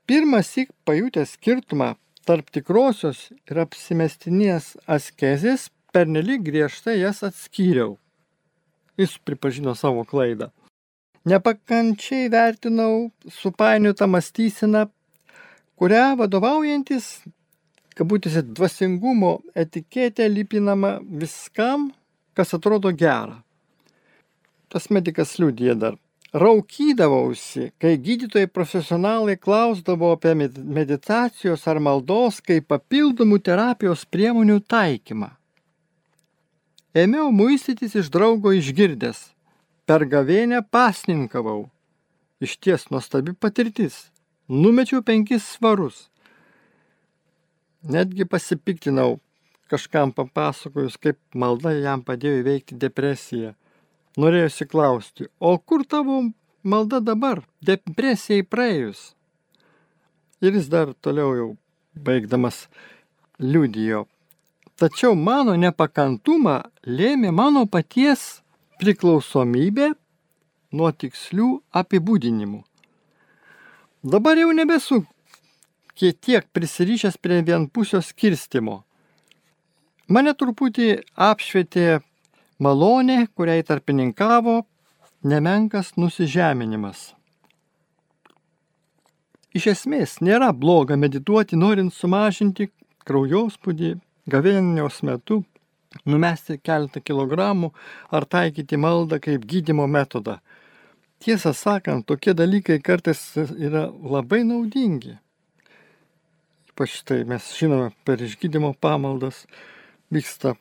pirmąsyk 0.05 0.71
pajutęs 0.85 1.35
skirtumą 1.37 1.93
tarp 2.27 2.51
tikrosios 2.53 3.29
ir 3.49 3.61
apsimestinės 3.63 4.75
askezės, 4.85 5.69
pernelyg 5.93 6.43
griežtai 6.45 6.99
jas 6.99 7.23
atskyriau. 7.27 7.97
Jis 8.99 9.17
pripažino 9.23 9.75
savo 9.75 10.03
klaidą. 10.03 10.49
Nepakančiai 11.29 12.29
vertinau 12.31 13.11
supainiotą 13.27 14.07
mąstyseną, 14.07 14.85
kurią 15.79 16.05
vadovaujantis, 16.19 17.07
kabutėse, 17.95 18.43
dvasingumo 18.55 19.39
etiketė 19.55 20.27
lipinama 20.31 20.97
viskam, 21.03 21.89
kas 22.35 22.55
atrodo 22.55 22.91
gera. 22.95 23.41
Tas 24.69 24.87
medikas 24.93 25.35
liūdė 25.41 25.75
dar 25.79 25.97
raukydavausi, 26.33 27.71
kai 27.81 27.97
gydytojai 27.97 28.47
profesionalai 28.53 29.35
klausdavo 29.37 30.11
apie 30.13 30.35
meditacijos 30.35 31.65
ar 31.67 31.79
maldos 31.81 32.39
kaip 32.45 32.69
papildomų 32.69 33.41
terapijos 33.41 34.05
priemonių 34.05 34.59
taikymą. 34.69 35.31
Ėmiau 36.97 37.29
muistytis 37.31 37.95
iš 37.99 38.09
draugo 38.09 38.53
išgirdęs. 38.57 39.29
Per 39.85 40.05
gavėnę 40.09 40.63
pasninkavau. 40.71 41.69
Iš 42.41 42.57
ties 42.57 42.89
nuostabi 42.89 43.33
patirtis. 43.33 44.09
Numečiau 44.49 45.03
penkis 45.05 45.45
svarus. 45.45 46.07
Netgi 47.83 48.25
pasipiktinau 48.25 49.19
kažkam 49.69 50.11
papasakojus, 50.11 50.97
kaip 50.97 51.19
malda 51.33 51.75
jam 51.77 52.01
padėjo 52.01 52.41
įveikti 52.41 52.77
depresiją 52.81 53.53
norėjusi 54.19 54.67
klausti, 54.69 55.27
o 55.39 55.57
kur 55.57 55.85
tavo 55.87 56.21
malda 56.63 56.99
dabar, 57.03 57.43
depresijai 57.61 58.43
praėjus? 58.43 59.13
Ir 60.43 60.55
jis 60.55 60.69
dar 60.71 60.93
toliau 61.03 61.35
jau 61.35 61.49
baigdamas 61.95 62.65
liudijo. 63.39 64.05
Tačiau 64.79 65.11
mano 65.11 65.57
nepakantumą 65.59 66.61
lėmė 66.87 67.33
mano 67.35 67.65
paties 67.67 68.39
priklausomybė 68.79 69.89
nuo 70.71 70.91
tikslių 70.95 71.49
apibūdinimų. 71.81 72.61
Dabar 74.03 74.39
jau 74.39 74.53
nebesu 74.55 75.01
tiek 75.99 76.47
prisirišęs 76.55 77.19
prie 77.19 77.41
vienpusio 77.43 77.99
skirstimo. 77.99 78.85
Mane 80.07 80.31
truputį 80.33 80.89
apšvietė 81.27 81.99
malonė, 82.63 83.27
kuriai 83.35 83.65
tarpininkavo 83.67 84.61
nemenkas 85.27 85.97
nusižeminimas. 85.99 87.09
Iš 89.51 89.73
esmės 89.73 90.21
nėra 90.23 90.53
bloga 90.55 90.95
medituoti 90.95 91.59
norint 91.59 91.91
sumažinti 91.93 92.69
kraujospūdį 93.03 93.97
gavėnios 94.31 95.01
metu, 95.07 95.41
numesti 96.05 96.59
keletą 96.61 97.01
kilogramų 97.01 97.71
ar 98.13 98.27
taikyti 98.29 98.77
maldą 98.77 99.19
kaip 99.23 99.47
gydimo 99.49 99.87
metodą. 99.89 100.39
Tiesą 101.19 101.51
sakant, 101.53 102.05
tokie 102.07 102.33
dalykai 102.33 102.79
kartais 102.79 103.19
yra 103.37 103.89
labai 103.89 104.45
naudingi. 104.47 105.17
Ypač 106.71 107.01
tai 107.03 107.25
mes 107.27 107.43
žinome, 107.57 107.89
per 108.07 108.21
išgydymo 108.23 108.71
pamaldas 108.79 109.43
vyksta 110.15 110.55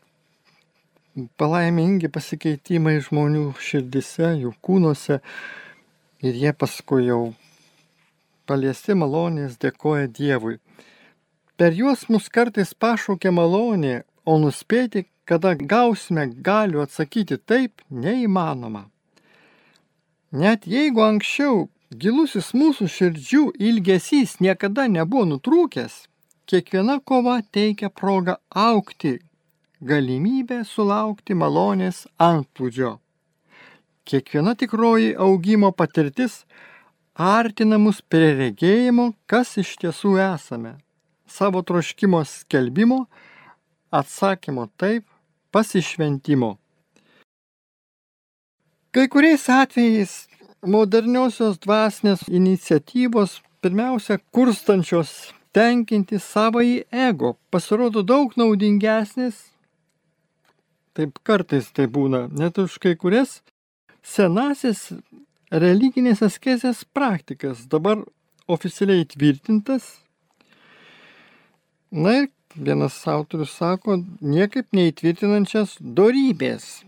palaimingi 1.38 2.10
pasikeitimai 2.10 2.98
žmonių 3.06 3.52
širdise, 3.62 4.32
jų 4.42 4.52
kūnuose 4.62 5.20
ir 6.26 6.40
jie 6.42 6.52
paskui 6.58 7.06
jau 7.06 7.20
paliesti 8.50 8.96
malonės 8.98 9.58
dėkoja 9.62 10.08
Dievui. 10.10 10.58
Per 11.58 11.74
juos 11.74 12.04
mus 12.06 12.28
kartais 12.30 12.70
pašaukia 12.70 13.32
malonė, 13.34 14.04
o 14.22 14.36
nuspėti, 14.38 15.08
kada 15.26 15.56
gausime 15.58 16.28
galiu 16.48 16.84
atsakyti 16.84 17.38
taip, 17.50 17.82
neįmanoma. 17.90 18.84
Net 20.30 20.68
jeigu 20.70 21.02
anksčiau 21.02 21.66
gilusis 22.04 22.52
mūsų 22.54 22.86
širdžių 22.94 23.42
ilgesys 23.70 24.36
niekada 24.44 24.86
nebuvo 24.86 25.26
nutrūkęs, 25.32 25.98
kiekviena 26.46 27.00
kova 27.02 27.40
teikia 27.42 27.90
progą 27.90 28.38
aukti, 28.54 29.18
galimybę 29.82 30.62
sulaukti 30.62 31.34
malonės 31.34 32.04
antplūdžio. 32.22 32.98
Kiekviena 34.06 34.54
tikroji 34.54 35.16
augimo 35.18 35.74
patirtis 35.74 36.44
artina 37.14 37.82
mus 37.82 37.98
prie 38.00 38.36
regėjimo, 38.44 39.14
kas 39.26 39.58
iš 39.58 39.74
tiesų 39.82 40.20
esame, 40.22 40.78
savo 41.28 41.62
troškimo 41.62 42.24
skelbimo, 42.24 43.04
atsakymo 43.90 44.68
taip, 44.76 45.04
pasišventimo. 45.50 46.56
Kai 48.90 49.06
kuriais 49.12 49.44
atvejais 49.52 50.12
moderniosios 50.64 51.58
dvasinės 51.62 52.24
iniciatyvos, 52.28 53.38
pirmiausia, 53.62 54.18
kurstančios 54.34 55.12
tenkinti 55.54 56.18
savąjį 56.22 56.80
ego, 57.08 57.36
pasirodo 57.52 58.02
daug 58.02 58.34
naudingesnės, 58.40 59.38
taip 60.96 61.20
kartais 61.22 61.70
tai 61.74 61.86
būna, 61.86 62.26
net 62.32 62.58
už 62.58 62.78
kai 62.82 62.96
kurias 62.98 63.38
senasis 64.02 64.88
religinės 65.52 66.22
askezės 66.26 66.82
praktikas, 66.94 67.66
dabar 67.70 68.02
oficialiai 68.48 69.06
tvirtintas. 69.08 69.98
Na 71.90 72.14
ir 72.18 72.28
vienas 72.54 73.00
autorius 73.08 73.54
sako, 73.56 73.98
niekaip 74.20 74.74
neįtvirtinančias 74.76 75.78
dorybės. 75.80 76.84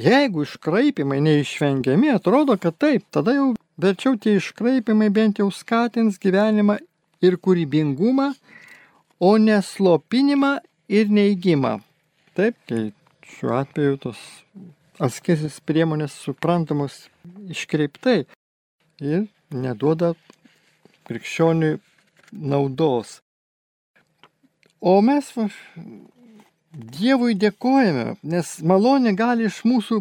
Jeigu 0.00 0.46
iškraipimai 0.46 1.20
neišvengiami, 1.20 2.10
atrodo, 2.14 2.56
kad 2.56 2.78
taip, 2.80 3.04
tada 3.12 3.34
jau 3.36 3.50
verčiau 3.76 4.16
tie 4.16 4.38
iškraipimai 4.38 5.10
bent 5.12 5.42
jau 5.42 5.50
skatins 5.52 6.16
gyvenimą 6.22 6.78
ir 7.22 7.36
kūrybingumą, 7.36 8.32
o 9.20 9.36
neslopinimą 9.38 10.56
ir 10.88 11.12
neįgymą. 11.12 11.76
Taip, 12.34 12.56
tai 12.66 12.90
šiuo 13.36 13.52
atveju 13.60 14.00
tos 14.02 14.22
askezės 15.02 15.60
priemonės 15.66 16.16
suprantamos 16.24 17.04
iškreiptai 17.52 18.24
ir 19.02 19.28
neduoda 19.52 20.14
krikščioniui 21.08 21.78
naudos. 22.32 23.21
O 24.82 25.00
mes 25.04 25.28
va, 25.36 25.46
Dievui 26.72 27.34
dėkojame, 27.36 28.16
nes 28.24 28.50
malonė 28.64 29.12
gali 29.16 29.44
iš 29.44 29.58
mūsų 29.68 29.98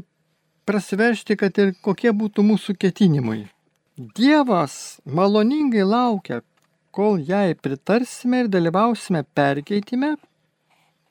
prasiveršti, 0.69 1.35
kad 1.35 1.59
ir 1.59 1.73
kokie 1.83 2.13
būtų 2.15 2.45
mūsų 2.47 2.77
ketinimai. 2.79 3.41
Dievas 4.17 5.01
maloningai 5.03 5.83
laukia, 5.83 6.39
kol 6.95 7.19
jai 7.27 7.51
pritarsime 7.59 8.45
ir 8.45 8.51
dalyvausime 8.55 9.25
perkeitime, 9.35 10.15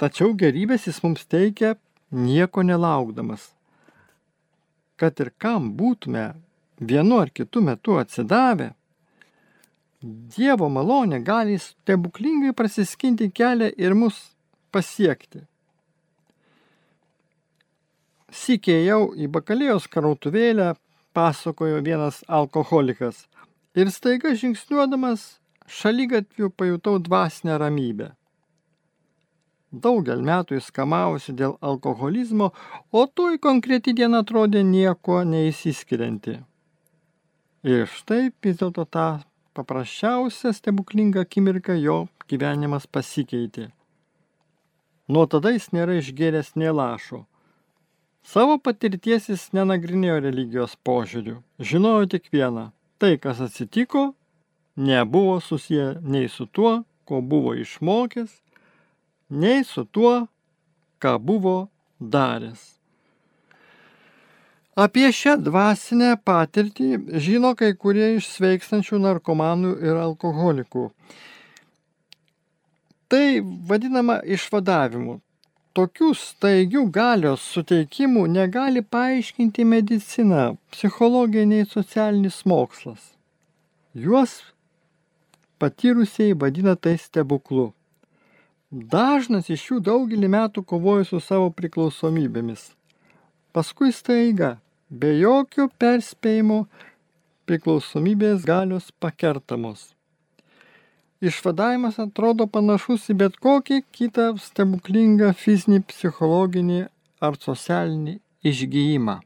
tačiau 0.00 0.32
gerybės 0.32 0.88
jis 0.88 1.04
mums 1.04 1.28
teikia 1.28 1.76
nieko 2.10 2.64
nelaukdamas 2.64 3.50
kad 5.00 5.20
ir 5.24 5.32
kam 5.40 5.70
būtume 5.78 6.26
vienu 6.90 7.20
ar 7.22 7.30
kitu 7.32 7.62
metu 7.64 7.96
atsidavę, 8.00 8.70
Dievo 10.02 10.70
malonė 10.72 11.20
gali 11.24 11.58
stebuklingai 11.60 12.54
prasiskinti 12.56 13.28
kelią 13.36 13.68
ir 13.76 13.96
mus 14.02 14.20
pasiekti. 14.72 15.42
Sikėjau 18.30 19.10
į 19.18 19.28
bakalėjos 19.34 19.90
krautuvėlę, 19.92 20.70
pasakojo 21.12 21.82
vienas 21.84 22.22
alkoholikas, 22.28 23.26
ir 23.74 23.90
staiga 23.90 24.32
žingsniuodamas 24.38 25.26
šalygatvių 25.80 26.48
pajutau 26.54 26.96
dvasinę 27.02 27.58
ramybę 27.60 28.12
daugel 29.72 30.22
metų 30.26 30.58
jis 30.58 30.70
kamavosi 30.74 31.34
dėl 31.36 31.56
alkoholizmo, 31.60 32.50
o 32.92 33.06
toj 33.06 33.38
konkreti 33.38 33.94
diena 33.94 34.24
atrodė 34.24 34.62
nieko 34.66 35.22
neįsiskirianti. 35.24 36.40
Ir 37.66 37.86
štai 37.86 38.30
vis 38.42 38.58
dėlto 38.58 38.86
tą 38.88 39.08
paprasčiausią 39.54 40.52
stebuklingą 40.52 41.20
akimirką 41.20 41.74
jo 41.80 42.06
gyvenimas 42.30 42.86
pasikeitė. 42.86 43.70
Nuo 45.10 45.26
tada 45.26 45.50
jis 45.54 45.70
nėra 45.74 45.98
išgėręs 45.98 46.54
nie 46.60 46.70
lašo. 46.70 47.24
Savo 48.22 48.58
patirties 48.62 49.28
jis 49.32 49.48
nenagrinėjo 49.56 50.20
religijos 50.26 50.76
požiūrių, 50.86 51.40
žinojo 51.58 52.06
tik 52.14 52.30
vieną- 52.32 52.70
tai, 53.00 53.18
kas 53.18 53.40
atsitiko, 53.40 54.14
nebuvo 54.76 55.40
susiję 55.40 56.00
nei 56.02 56.28
su 56.28 56.46
tuo, 56.46 56.84
ko 57.04 57.20
buvo 57.20 57.54
išmokęs, 57.54 58.30
nei 59.30 59.64
su 59.64 59.84
tuo, 59.84 60.28
ką 61.00 61.18
buvo 61.18 61.68
daręs. 62.00 62.79
Apie 64.78 65.08
šią 65.10 65.34
dvasinę 65.42 66.12
patirtį 66.24 67.18
žino 67.18 67.56
kai 67.58 67.72
kurie 67.74 68.14
iš 68.18 68.28
sveikstančių 68.36 69.00
narkomanų 69.02 69.72
ir 69.82 69.98
alkoholikų. 69.98 70.90
Tai 73.10 73.26
vadinama 73.66 74.20
išvadavimu. 74.22 75.18
Tokių 75.74 76.12
staigių 76.14 76.84
galios 76.90 77.42
suteikimų 77.42 78.26
negali 78.30 78.82
paaiškinti 78.82 79.64
medicina, 79.66 80.54
psichologija 80.70 81.46
nei 81.46 81.66
socialinis 81.66 82.44
mokslas. 82.46 83.14
Juos 83.94 84.40
patyrusiai 85.58 86.34
vadina 86.34 86.76
tai 86.76 86.96
stebuklu. 86.98 87.72
Dažnas 88.70 89.50
iš 89.50 89.70
jų 89.70 89.80
daugelį 89.82 90.30
metų 90.30 90.62
kovojo 90.62 91.06
su 91.06 91.18
savo 91.20 91.50
priklausomybėmis. 91.50 92.70
Paskui 93.50 93.90
staiga, 93.90 94.60
be 94.86 95.08
jokio 95.18 95.64
perspėjimo, 95.82 96.68
priklausomybės 97.50 98.44
galios 98.46 98.92
pakertamos. 99.02 99.88
Išvadavimas 101.18 101.98
atrodo 101.98 102.46
panašus 102.46 103.08
į 103.10 103.16
bet 103.24 103.40
kokį 103.42 103.80
kitą 103.90 104.28
stebuklingą 104.38 105.32
fizinį, 105.34 105.82
psichologinį 105.90 106.78
ar 107.26 107.40
socialinį 107.42 108.20
išgyjimą. 108.46 109.18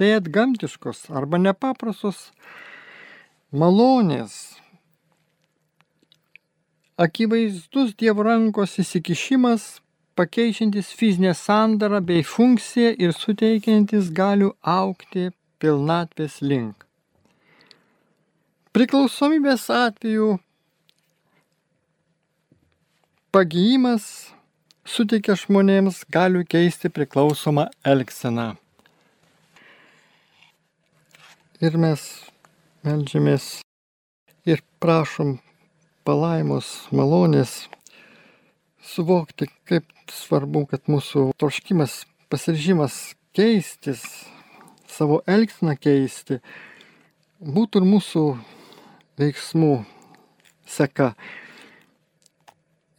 Tai 0.00 0.10
atgamtiškos 0.16 1.04
arba 1.12 1.38
nepaprastos 1.38 2.30
malonės, 3.52 4.56
akivaizdus 6.96 7.92
Dievo 8.00 8.24
rankos 8.24 8.80
įsikišimas, 8.80 9.83
pakeičiantis 10.16 10.92
fizinę 10.98 11.34
sandarą 11.34 12.00
bei 12.00 12.22
funkciją 12.22 12.94
ir 13.04 13.12
suteikiantis 13.12 14.10
galių 14.14 14.50
aukti 14.62 15.30
pilnatvės 15.62 16.40
link. 16.42 16.84
Priklausomybės 18.74 19.68
atveju 19.70 20.34
pagyjimas 23.34 24.06
suteikia 24.84 25.36
žmonėms 25.38 26.02
galių 26.14 26.44
keisti 26.50 26.90
priklausomą 26.90 27.68
elgseną. 27.86 28.52
Ir 31.64 31.78
mes 31.80 32.02
melžiamės 32.84 33.46
ir 34.44 34.60
prašom 34.82 35.38
palaimos, 36.04 36.88
malonės, 36.92 37.64
suvokti, 38.84 39.48
kaip 39.68 39.86
svarbu, 40.12 40.66
kad 40.70 40.88
mūsų 40.90 41.30
troškimas, 41.40 42.04
pasiryžimas 42.32 43.14
keistis, 43.36 44.04
savo 44.90 45.22
elgseną 45.26 45.74
keisti, 45.80 46.40
būtų 47.40 47.82
ir 47.82 47.88
mūsų 47.88 48.24
veiksmų 49.20 49.72
seka. 50.68 51.14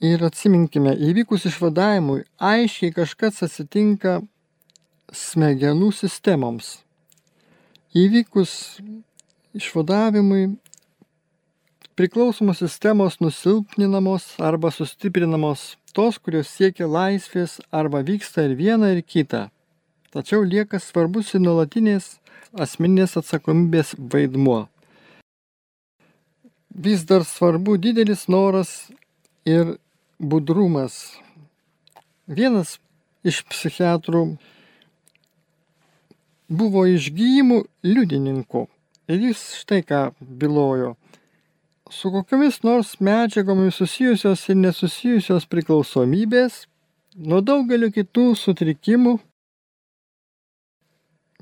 Ir 0.04 0.26
atsiminkime, 0.28 0.92
įvykus 1.08 1.48
išvadavimui, 1.50 2.26
aiškiai 2.38 2.94
kažkas 2.94 3.46
atsitinka 3.48 4.20
smegenų 5.16 5.92
sistemoms. 5.96 6.80
Įvykus 7.96 8.82
išvadavimui 9.56 10.58
priklausomos 11.96 12.58
sistemos 12.58 13.20
nusilpninamos 13.20 14.40
arba 14.40 14.72
sustiprinamos 14.72 15.78
tos, 15.96 16.20
kurios 16.20 16.52
siekia 16.52 16.88
laisvės 16.92 17.62
arba 17.72 18.02
vyksta 18.04 18.44
ir 18.44 18.56
viena 18.60 18.92
ir 18.92 19.00
kita. 19.02 19.48
Tačiau 20.12 20.44
lieka 20.44 20.80
svarbus 20.80 21.32
ir 21.36 21.44
nuolatinės 21.44 22.18
asmeninės 22.60 23.16
atsakomybės 23.20 23.96
vaidmuo. 24.12 24.66
Vis 26.76 27.06
dar 27.08 27.24
svarbu 27.24 27.78
didelis 27.80 28.28
noras 28.28 28.92
ir 29.48 29.78
budrumas. 30.20 31.16
Vienas 32.28 32.76
iš 33.24 33.40
psichiatrų 33.48 34.26
buvo 36.52 36.84
išgyjimų 36.92 37.64
liudininku 37.88 38.68
ir 39.08 39.30
jis 39.30 39.48
štai 39.62 39.80
ką 39.88 40.02
bylojo. 40.20 40.96
Su 41.92 42.12
kokiamis 42.12 42.64
nors 42.64 42.96
medžiagomis 43.00 43.76
susijusios 43.78 44.48
ir 44.50 44.58
nesusijusios 44.58 45.46
priklausomybės, 45.46 46.64
nuo 47.16 47.42
daugelio 47.46 47.92
kitų 47.94 48.32
sutrikimų, 48.42 49.20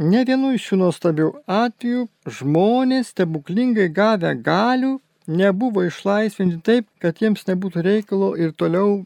ne 0.04 0.26
vienu 0.28 0.52
iš 0.58 0.68
šių 0.68 0.80
nuostabių 0.82 1.30
atvejų 1.48 2.04
žmonės 2.40 3.14
stebuklingai 3.14 3.88
gavę 3.88 4.34
galių 4.36 4.98
nebuvo 5.28 5.86
išlaisvinti 5.88 6.60
taip, 6.64 6.90
kad 7.00 7.22
jiems 7.22 7.48
nebūtų 7.48 7.84
reikalo 7.88 8.34
ir 8.36 8.52
toliau 8.52 9.06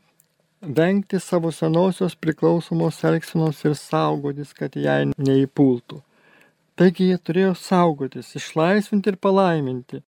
vengti 0.61 1.19
savo 1.21 1.51
senosios 1.53 2.17
priklausomos 2.17 3.03
elgsenos 3.05 3.63
ir 3.65 3.77
saugotis, 3.77 4.53
kad 4.57 4.75
jai 4.75 5.03
neįpultų. 5.13 6.01
Taigi 6.77 7.11
jie 7.11 7.17
turėjo 7.17 7.53
saugotis, 7.57 8.33
išlaisvinti 8.37 9.13
ir 9.13 9.21
palaiminti. 9.21 10.01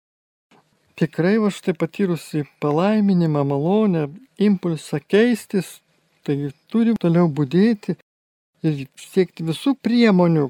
Tikrai 0.98 1.36
va 1.42 1.52
štai 1.54 1.76
patyrusi 1.78 2.44
palaiminimą, 2.64 3.44
malonę, 3.46 4.08
impulsą 4.42 5.00
keistis, 5.14 5.78
taigi 6.26 6.50
turi 6.72 6.96
toliau 6.98 7.30
būdėti 7.30 7.98
ir 8.66 8.82
siekti 8.98 9.46
visų 9.46 9.76
priemonių, 9.86 10.48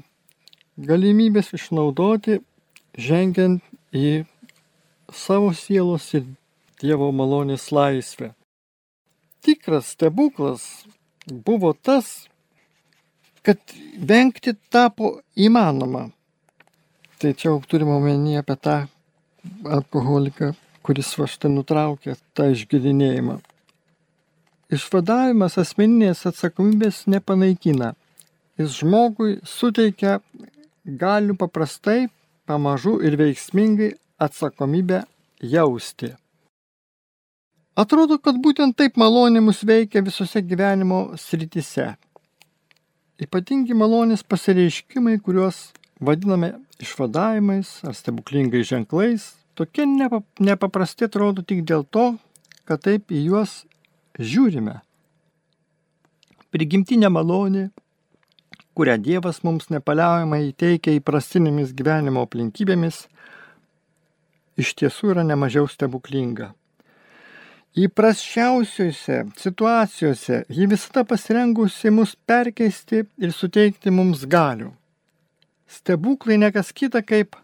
galimybės 0.88 1.52
išnaudoti, 1.58 2.40
žengiant 2.96 3.62
į 3.92 4.24
savo 5.12 5.52
sielos 5.52 6.10
ir 6.16 6.26
Dievo 6.78 7.08
malonės 7.10 7.72
laisvę 7.74 8.32
tikras 9.48 9.86
stebuklas 9.86 10.84
buvo 11.26 11.72
tas, 11.72 12.28
kad 13.42 13.58
vengti 13.98 14.52
tapo 14.68 15.20
įmanoma. 15.36 16.08
Tai 17.18 17.32
čia 17.34 17.48
jau 17.48 17.62
turime 17.64 17.94
omeny 17.96 18.36
apie 18.38 18.56
tą 18.60 18.76
alkoholiką, 19.78 20.52
kuris 20.82 21.12
va 21.18 21.28
štai 21.30 21.50
nutraukė 21.52 22.16
tą 22.36 22.50
išgirinėjimą. 22.54 23.38
Išvadavimas 24.68 25.56
asmeninės 25.60 26.26
atsakomybės 26.28 27.06
nepanaikina. 27.08 27.94
Jis 28.60 28.80
žmogui 28.82 29.38
suteikia 29.46 30.18
galių 30.84 31.38
paprastai, 31.40 32.08
pamažu 32.48 32.98
ir 33.04 33.16
veiksmingai 33.20 33.94
atsakomybę 34.20 35.04
jausti. 35.40 36.12
Atrodo, 37.78 38.18
kad 38.18 38.40
būtent 38.42 38.74
taip 38.74 38.96
malonė 38.98 39.40
mus 39.44 39.62
veikia 39.62 40.02
visose 40.02 40.42
gyvenimo 40.42 41.14
sritise. 41.16 41.92
Ypatingi 43.22 43.74
malonės 43.74 44.24
pasireiškimai, 44.26 45.20
kuriuos 45.22 45.68
vadiname 46.02 46.56
išvadavimais 46.82 47.70
ar 47.86 47.94
stebuklingais 47.94 48.66
ženklais, 48.66 49.30
tokie 49.58 49.86
nepaprasti 49.86 51.08
atrodo 51.08 51.42
tik 51.42 51.64
dėl 51.66 51.82
to, 51.90 52.12
kad 52.68 52.84
taip 52.86 53.10
į 53.10 53.24
juos 53.30 53.62
žiūrime. 54.18 54.78
Prigimtinė 56.54 57.10
malonė, 57.12 57.68
kurią 58.78 58.94
Dievas 59.02 59.42
mums 59.44 59.68
nepaliaujamai 59.74 60.44
įteikia 60.52 60.94
įprastinėmis 61.00 61.74
gyvenimo 61.76 62.22
aplinkybėmis, 62.24 63.02
iš 64.58 64.72
tiesų 64.78 65.12
yra 65.16 65.26
nemažiau 65.26 65.66
stebuklinga. 65.70 66.52
Įprasčiausiuose 67.78 69.18
situacijose 69.38 70.40
ji 70.50 70.66
visada 70.70 71.04
pasirengusi 71.06 71.92
mus 71.94 72.14
perkeisti 72.26 73.04
ir 73.22 73.34
suteikti 73.34 73.92
mums 73.94 74.24
galių. 74.26 74.72
Stebuklai 75.68 76.38
nekas 76.40 76.72
kita 76.72 77.04
kaip 77.04 77.36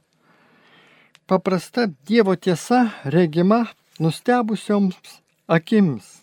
paprasta 1.27 1.87
Dievo 2.07 2.37
tiesa 2.37 2.91
regima 3.05 3.67
nustebusioms 3.99 4.97
akims. 5.47 6.21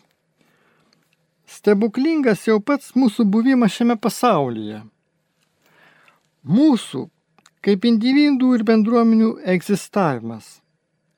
Stebuklingas 1.46 2.46
jau 2.48 2.60
pats 2.64 2.94
mūsų 2.96 3.26
buvimas 3.28 3.74
šiame 3.76 3.98
pasaulyje. 4.00 4.82
Mūsų 6.48 7.08
kaip 7.66 7.86
individų 7.86 8.56
ir 8.58 8.66
bendruomenių 8.66 9.36
egzistavimas. 9.54 10.60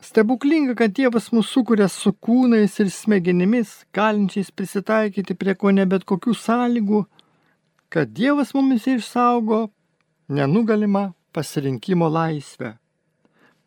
Stebuklinga, 0.04 0.76
kad 0.76 0.92
Dievas 0.92 1.30
mūsų 1.32 1.48
sukuria 1.48 1.88
su 1.88 2.12
kūnais 2.12 2.76
ir 2.84 2.90
smegenimis, 2.92 3.86
galinčiais 3.96 4.52
prisitaikyti 4.52 5.38
prie 5.40 5.56
ko 5.56 5.72
ne 5.72 5.86
bet 5.88 6.04
kokių 6.04 6.36
sąlygų, 6.36 7.06
kad 7.88 8.12
Dievas 8.12 8.52
mumis 8.58 8.88
išsaugo 8.90 9.70
nenugalimą 10.28 11.14
pasirinkimo 11.32 12.10
laisvę. 12.12 12.74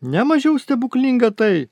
Nemažiau 0.01 0.59
stebuklinga 0.59 1.31
tai, 1.31 1.67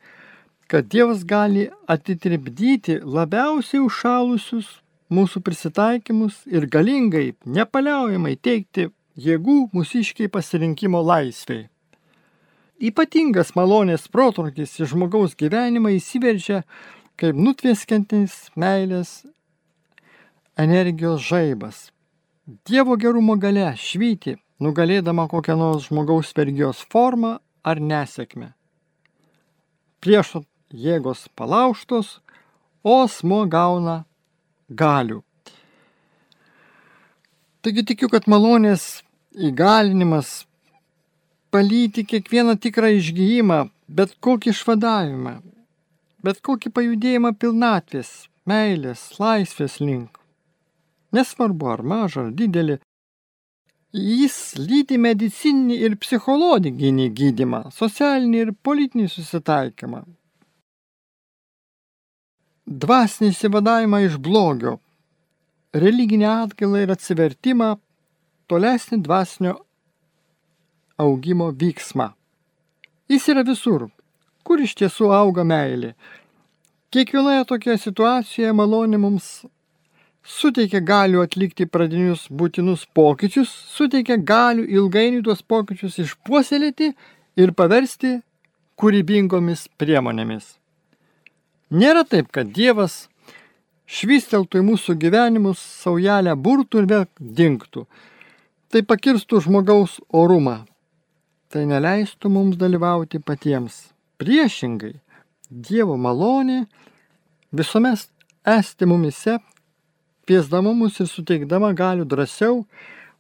kad 0.68 0.88
Dievas 0.90 1.22
gali 1.26 1.70
atitripdyti 1.88 2.98
labiausiai 3.06 3.84
užšalusius 3.86 4.80
mūsų 5.14 5.44
prisitaikymus 5.46 6.42
ir 6.50 6.66
galingai, 6.66 7.36
nepaliaujamai 7.46 8.34
teikti 8.42 8.90
jėgų 9.22 9.70
mūsiškiai 9.76 10.32
pasirinkimo 10.34 11.04
laisviai. 11.06 11.68
Ypatingas 12.82 13.54
malonės 13.56 14.10
protrukis 14.12 14.74
į 14.82 14.90
žmogaus 14.90 15.38
gyvenimą 15.38 15.94
įsiveržia 15.96 16.64
kaip 17.16 17.38
nutvieskintis 17.38 18.50
meilės 18.58 19.22
energijos 20.58 21.22
žaibas. 21.24 21.92
Dievo 22.66 22.98
gerumo 22.98 23.38
gale 23.38 23.70
švyti, 23.78 24.36
nugalėdama 24.60 25.30
kokią 25.30 25.56
nors 25.62 25.88
žmogaus 25.88 26.34
vergijos 26.36 26.82
formą 26.90 27.38
ar 27.66 27.82
nesėkmę. 27.82 28.52
Priešo 30.06 30.44
jėgos 30.70 31.26
palauštos, 31.36 32.20
o 32.86 33.00
asmo 33.04 33.42
gauna 33.50 34.04
galių. 34.70 35.22
Taigi 37.66 37.82
tikiu, 37.90 38.12
kad 38.14 38.28
malonės 38.30 39.02
įgalinimas 39.34 40.44
palyti 41.50 42.04
kiekvieną 42.06 42.60
tikrą 42.62 42.92
išgyjimą, 43.00 43.60
bet 43.90 44.14
kokį 44.22 44.52
išvadavimą, 44.54 45.40
bet 46.22 46.42
kokį 46.46 46.70
pajudėjimą 46.78 47.32
pilnatvės, 47.42 48.12
meilės, 48.46 49.08
laisvės 49.18 49.80
link. 49.82 50.20
Nesvarbu 51.16 51.72
ar 51.72 51.82
mažą, 51.82 52.28
ar 52.28 52.36
didelį, 52.38 52.78
jis 53.96 54.56
lydi 54.60 54.98
medicininį 55.00 55.78
ir 55.88 55.96
psichologinį 56.02 57.08
gydimą, 57.16 57.62
socialinį 57.72 58.42
ir 58.44 58.52
politinį 58.66 59.08
susitaikymą. 59.12 60.04
Dvasinį 62.66 63.30
įsivadavimą 63.32 64.02
iš 64.08 64.18
blogio, 64.20 64.80
religinį 65.74 66.28
atgailą 66.32 66.84
ir 66.84 66.94
atsivertimą, 66.96 67.76
tolesnį 68.52 69.02
dvasinio 69.06 69.56
augimo 70.98 71.52
vyksmą. 71.52 72.12
Jis 73.12 73.30
yra 73.32 73.46
visur, 73.46 73.90
kur 74.44 74.62
iš 74.62 74.76
tiesų 74.82 75.12
auga 75.14 75.46
meilė. 75.46 75.94
Kiekvienoje 76.92 77.46
tokioje 77.52 77.84
situacijoje 77.86 78.54
malonė 78.56 78.98
mums 79.02 79.46
suteikia 80.26 80.82
galių 80.82 81.22
atlikti 81.24 81.68
pradinius 81.70 82.26
būtinus 82.30 82.86
pokyčius, 82.98 83.50
suteikia 83.76 84.18
galių 84.18 84.66
ilgainiui 84.78 85.24
tuos 85.26 85.42
pokyčius 85.46 86.00
išpuoselėti 86.04 86.92
ir 87.38 87.54
paversti 87.54 88.20
kūrybingomis 88.82 89.68
priemonėmis. 89.80 90.56
Nėra 91.72 92.04
taip, 92.10 92.30
kad 92.34 92.52
Dievas 92.54 93.06
švisteltų 93.86 94.62
į 94.62 94.68
mūsų 94.72 94.98
gyvenimus 95.02 95.62
saujelę 95.84 96.36
burtų 96.36 96.84
ir 96.84 96.92
vėl 96.92 97.10
dinktų. 97.20 97.86
Tai 98.74 98.82
pakirstų 98.90 99.46
žmogaus 99.46 100.00
orumą 100.10 100.64
tai 101.56 101.64
neleistų 101.70 102.28
mums 102.28 102.58
dalyvauti 102.60 103.22
patiems. 103.24 103.94
Priešingai, 104.20 104.98
Dievo 105.48 105.96
malonė 105.96 106.66
visuomet 107.56 108.10
esti 108.44 108.88
mumise, 108.90 109.38
piesdama 110.26 110.74
mus 110.74 111.00
ir 111.00 111.10
suteikdama 111.10 111.72
galių 111.78 112.06
drąsiau, 112.10 112.64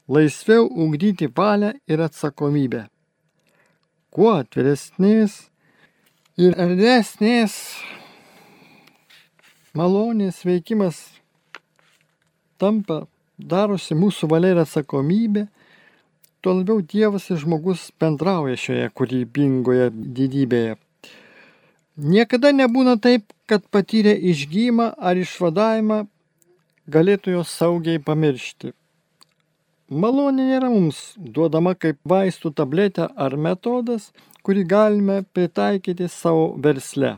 laisviau 0.10 0.68
ugdyti 0.68 1.30
valią 1.38 1.74
ir 1.88 2.02
atsakomybę. 2.06 2.86
Kuo 4.14 4.32
atviresnės 4.40 5.50
ir 6.40 6.56
erdvesnės 6.60 7.56
malonės 9.76 10.44
veikimas 10.48 11.02
tampa, 12.62 13.04
darosi 13.38 13.98
mūsų 13.98 14.30
valia 14.32 14.54
ir 14.56 14.64
atsakomybė, 14.64 15.46
tuo 16.40 16.54
labiau 16.60 16.82
Dievas 16.82 17.28
ir 17.32 17.42
žmogus 17.42 17.90
bendrauja 18.00 18.56
šioje 18.60 18.90
kūrybingoje 18.96 19.90
didybėje. 19.92 20.76
Niekada 21.96 22.52
nebūna 22.52 22.98
taip, 23.00 23.32
kad 23.48 23.64
patyrę 23.72 24.16
išgymą 24.32 24.92
ar 25.00 25.20
išvadavimą 25.20 26.04
galėtų 26.92 27.38
jos 27.38 27.52
saugiai 27.52 28.02
pamiršti. 28.02 28.74
Malonė 29.90 30.48
nėra 30.50 30.70
mums 30.74 31.14
duodama 31.18 31.76
kaip 31.78 32.00
vaistų 32.10 32.52
tabletė 32.58 33.06
ar 33.16 33.36
metodas, 33.38 34.12
kurį 34.46 34.64
galime 34.70 35.20
pritaikyti 35.34 36.08
savo 36.10 36.56
versle. 36.62 37.18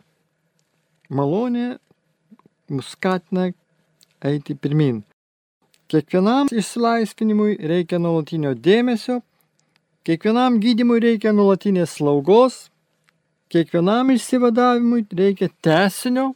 Malonė 1.10 1.78
mus 2.70 2.92
skatina 2.96 3.48
eiti 4.24 4.56
pirmin. 4.56 5.04
Kiekvienam 5.88 6.52
išsilaisvinimui 6.52 7.56
reikia 7.72 8.00
nuolatinio 8.04 8.52
dėmesio, 8.60 9.22
kiekvienam 10.04 10.60
gydimui 10.60 11.00
reikia 11.00 11.32
nuolatinės 11.32 11.96
slaugos, 11.96 12.66
kiekvienam 13.48 14.12
išsivadavimui 14.12 15.06
reikia 15.16 15.48
tesinio, 15.64 16.34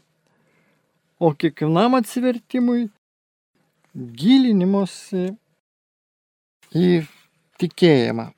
o 1.19 1.33
kiekvienam 1.35 1.99
atsivertimui 1.99 2.87
gilinimosi 3.95 5.31
į 6.75 6.91
tikėjimą. 7.61 8.31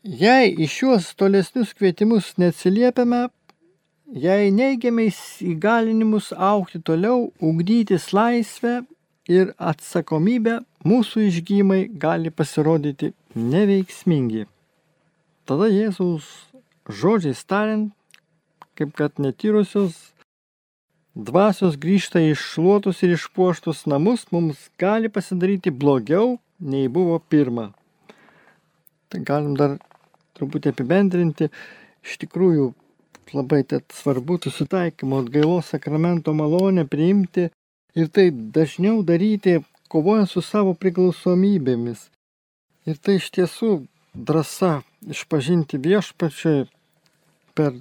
Jei 0.00 0.54
iš 0.64 0.76
šiuos 0.78 1.10
tolesnius 1.18 1.74
kvietimus 1.76 2.32
neatsiliepiame, 2.40 3.26
jei 4.16 4.48
neigiamais 4.54 5.18
įgalinimus 5.44 6.30
aukti 6.32 6.80
toliau, 6.80 7.28
ugdytis 7.42 8.08
laisvę 8.16 8.80
ir 9.28 9.52
atsakomybę, 9.58 10.60
mūsų 10.86 11.26
išgymai 11.28 11.82
gali 12.00 12.32
pasirodyti 12.32 13.12
neveiksmingi. 13.36 14.46
Tada 15.44 15.68
Jėzaus 15.68 16.26
žodžiais 16.88 17.42
tariant, 17.44 17.90
kaip 18.78 18.94
kad 18.96 19.20
netyrusios 19.20 19.98
dvasios 21.14 21.76
grįžta 21.80 22.22
į 22.22 22.32
iššluotus 22.34 23.02
ir 23.04 23.14
išpuoštus 23.16 23.86
namus, 23.90 24.26
mums 24.30 24.68
gali 24.78 25.10
pasidaryti 25.10 25.70
blogiau, 25.70 26.38
nei 26.60 26.88
buvo 26.88 27.18
pirma. 27.18 27.70
Tai 29.10 29.22
galim 29.26 29.56
dar 29.58 29.78
truputį 30.38 30.72
apibendrinti. 30.74 31.50
Iš 32.06 32.20
tikrųjų, 32.22 32.70
labai 33.34 33.62
tad 33.68 33.84
svarbu 33.94 34.38
susitaikymo 34.44 35.20
atgailos 35.24 35.72
sakramento 35.74 36.32
malonę 36.34 36.86
priimti 36.88 37.50
ir 37.98 38.08
tai 38.08 38.30
dažniau 38.30 39.02
daryti, 39.02 39.60
kovojant 39.90 40.30
su 40.30 40.42
savo 40.42 40.74
priklausomybėmis. 40.78 42.06
Ir 42.88 42.96
tai 43.02 43.18
iš 43.18 43.28
tiesų 43.34 43.72
drąsa 44.14 44.80
išpažinti 45.10 45.78
viešpačiai 45.82 46.66
per 47.54 47.80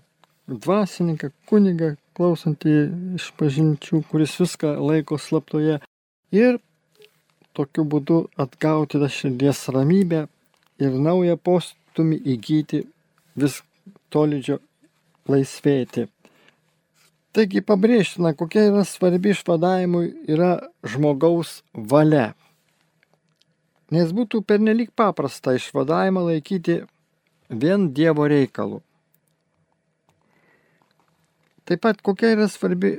dvasininką, 0.49 1.31
kunigą, 1.49 1.93
klausantį 2.17 2.75
išpažinčių, 3.19 4.03
kuris 4.09 4.35
viską 4.41 4.75
laiko 4.81 5.19
slaptoje. 5.21 5.79
Ir 6.35 6.59
tokiu 7.57 7.85
būdu 7.85 8.19
atgauti 8.39 9.01
tą 9.01 9.09
širdies 9.13 9.65
ramybę 9.73 10.25
ir 10.79 10.95
naują 11.07 11.37
postumį 11.37 12.19
įgyti 12.35 12.83
vis 13.39 13.61
tolydžio 14.13 14.59
laisvėti. 15.29 16.07
Taigi 17.35 17.61
pabrėžtina, 17.61 18.33
kokia 18.33 18.65
yra 18.71 18.83
svarbi 18.87 19.35
išvadavimui 19.35 20.07
yra 20.33 20.55
žmogaus 20.81 21.59
valia. 21.73 22.33
Nes 23.93 24.11
būtų 24.13 24.41
pernelik 24.45 24.91
paprasta 24.97 25.53
išvadavimą 25.57 26.25
laikyti 26.25 26.81
vien 27.49 27.89
Dievo 27.93 28.25
reikalu. 28.29 28.81
Taip 31.69 31.83
pat 31.85 31.99
kokia 32.01 32.31
yra 32.33 32.47
svarbi 32.49 32.95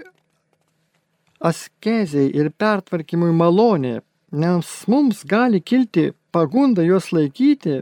askeziai 1.42 2.28
ir 2.38 2.52
pertvarkymui 2.54 3.32
malonė, 3.34 3.96
nes 4.30 4.68
mums 4.86 5.24
gali 5.26 5.58
kilti 5.58 6.12
pagunda 6.30 6.84
juos 6.86 7.08
laikyti 7.10 7.80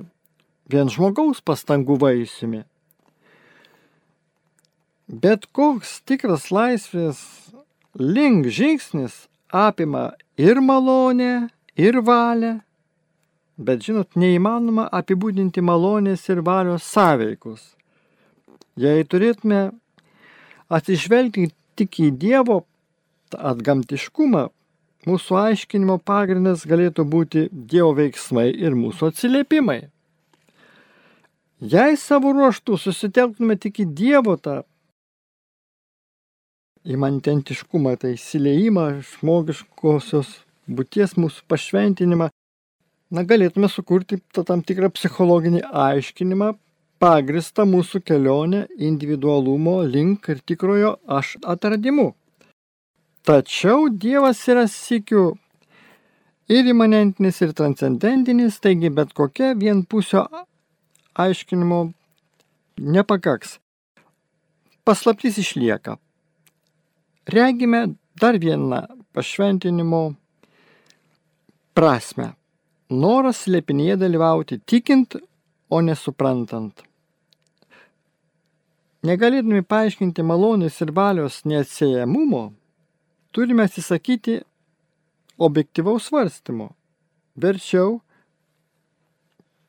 vien 0.73 0.89
žmogaus 0.89 1.43
pastangų 1.45 1.99
vaisiumi. 2.01 2.63
Bet 5.09 5.45
koks 5.53 5.99
tikras 6.09 6.49
laisvės 6.53 7.21
link 8.01 8.49
žingsnis 8.49 9.27
apima 9.53 10.15
ir 10.37 10.61
malonę, 10.65 11.49
ir 11.77 12.01
valią. 12.05 12.59
Bet 13.59 13.83
žinot, 13.85 14.15
neįmanoma 14.15 14.87
apibūdinti 14.95 15.61
malonės 15.65 16.29
ir 16.31 16.41
valios 16.47 16.85
sąveikus. 16.87 17.75
Jei 18.79 19.03
turėtume 19.05 19.73
atsižvelgti 20.69 21.51
tik 21.79 22.01
į 22.05 22.11
Dievo 22.21 22.63
atgamtiškumą, 23.33 24.49
mūsų 25.09 25.39
aiškinimo 25.43 25.99
pagrindas 26.05 26.65
galėtų 26.69 27.05
būti 27.09 27.47
Dievo 27.53 27.95
veiksmai 27.99 28.49
ir 28.53 28.77
mūsų 28.79 29.13
atsiliepimai. 29.13 29.81
Jei 31.59 31.97
savo 31.99 32.33
ruoštų 32.37 32.79
susitelktume 32.79 33.57
tik 33.59 33.81
į 33.83 33.89
Dievo 33.99 34.37
tą 34.39 34.61
imanentiškumą, 36.89 37.97
tai 38.01 38.15
įsileimą 38.15 38.87
žmogiškosios 39.05 40.31
būties 40.69 41.17
mūsų 41.19 41.45
pašventinimą, 41.51 42.29
na, 43.11 43.25
galėtume 43.25 43.69
sukurti 43.73 44.21
tam 44.37 44.63
tikrą 44.63 44.91
psichologinį 44.95 45.65
aiškinimą, 45.67 46.53
pagristą 47.03 47.67
mūsų 47.69 48.01
kelionę 48.07 48.65
individualumo 48.77 49.83
link 49.87 50.29
ir 50.33 50.41
tikrojo 50.41 50.97
aš 51.19 51.37
atradimu. 51.55 52.13
Tačiau 53.27 53.89
Dievas 53.93 54.41
yra 54.49 54.65
sikių 54.71 55.25
ir 56.49 56.73
imanentinis, 56.73 57.43
ir 57.45 57.53
transcendentinis, 57.53 58.59
taigi 58.65 58.91
bet 58.91 59.13
kokia 59.15 59.53
vienpusio 59.59 60.27
aiškinimo 61.15 61.81
nepakaks. 62.79 63.59
Paslaptis 64.89 65.39
išlieka 65.43 65.99
regime 67.29 67.95
dar 68.21 68.39
vieną 68.39 68.83
pašventinimo 69.13 70.03
prasme. 71.77 72.33
Noras 72.89 73.45
slėpinėje 73.45 73.99
dalyvauti 74.01 74.61
tikint, 74.65 75.19
o 75.69 75.81
nesuprantant. 75.85 76.88
Negalėdami 79.07 79.63
paaiškinti 79.63 80.25
malonės 80.27 80.81
ir 80.83 80.91
valios 80.91 81.45
neatsiejamumo, 81.47 82.49
turime 83.31 83.69
atsisakyti 83.69 84.41
objektivaus 85.39 86.09
svarstymo. 86.09 86.73
Verčiau 87.39 88.01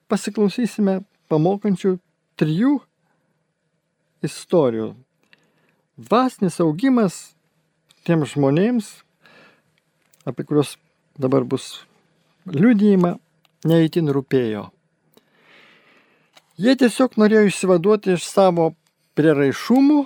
pasiklausysime 0.10 1.04
pamokančių 1.30 2.00
trijų 2.42 2.80
istorijų. 4.26 4.96
Dvasinis 6.00 6.58
augimas 6.63 7.20
tiems 8.08 8.34
žmonėms, 8.34 8.89
apie 10.26 10.48
kuriuos 10.48 10.74
dabar 11.22 11.46
bus 11.46 11.84
liudijima, 12.50 13.20
neįtin 13.68 14.10
rūpėjo. 14.10 14.70
Jie 16.60 16.74
tiesiog 16.76 17.13
norėjo 17.22 17.46
išsivaduoti 17.48 18.18
iš 18.18 18.26
savo 18.26 18.72
prieraišumų. 19.20 20.00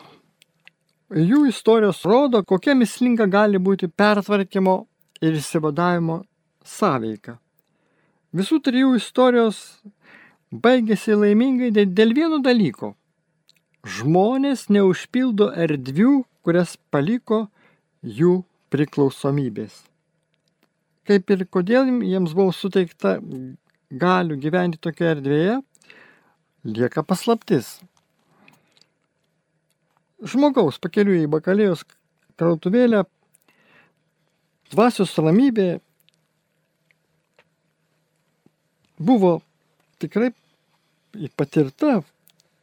Jų 1.13 1.43
istorijos 1.51 2.01
rodo, 2.09 2.41
kokia 2.41 2.73
mislinga 2.73 3.27
gali 3.29 3.59
būti 3.61 3.85
pertvarkymo 3.85 4.79
ir 5.21 5.37
išsivadavimo 5.37 6.23
sąveika. 6.65 7.37
Visų 8.33 8.57
trijų 8.65 8.95
istorijos 8.97 9.59
baigėsi 10.49 11.13
laimingai 11.13 11.69
dėl 11.85 12.15
vieno 12.17 12.41
dalyko. 12.41 12.95
Žmonės 13.85 14.65
neužpildo 14.73 15.51
erdvių, 15.61 16.23
kurias 16.41 16.73
paliko 16.89 17.43
jų 18.01 18.39
priklausomybės. 18.73 19.83
Kaip 21.05 21.29
ir 21.35 21.45
kodėl 21.51 21.91
jiems 22.01 22.33
buvo 22.33 22.55
suteikta 22.55 23.19
galių 23.93 24.39
gyventi 24.41 24.81
tokioje 24.81 25.17
erdvėje, 25.19 25.57
lieka 26.65 27.03
paslaptis. 27.05 27.75
Žmogaus 30.23 30.79
pakeliu 30.79 31.17
į 31.19 31.27
bakalėjos 31.31 31.83
krautuvėlę 32.39 33.03
dvasios 34.71 35.13
ramybė 35.19 35.67
buvo 39.03 39.41
tikrai 40.01 40.31
patirta, 41.37 42.01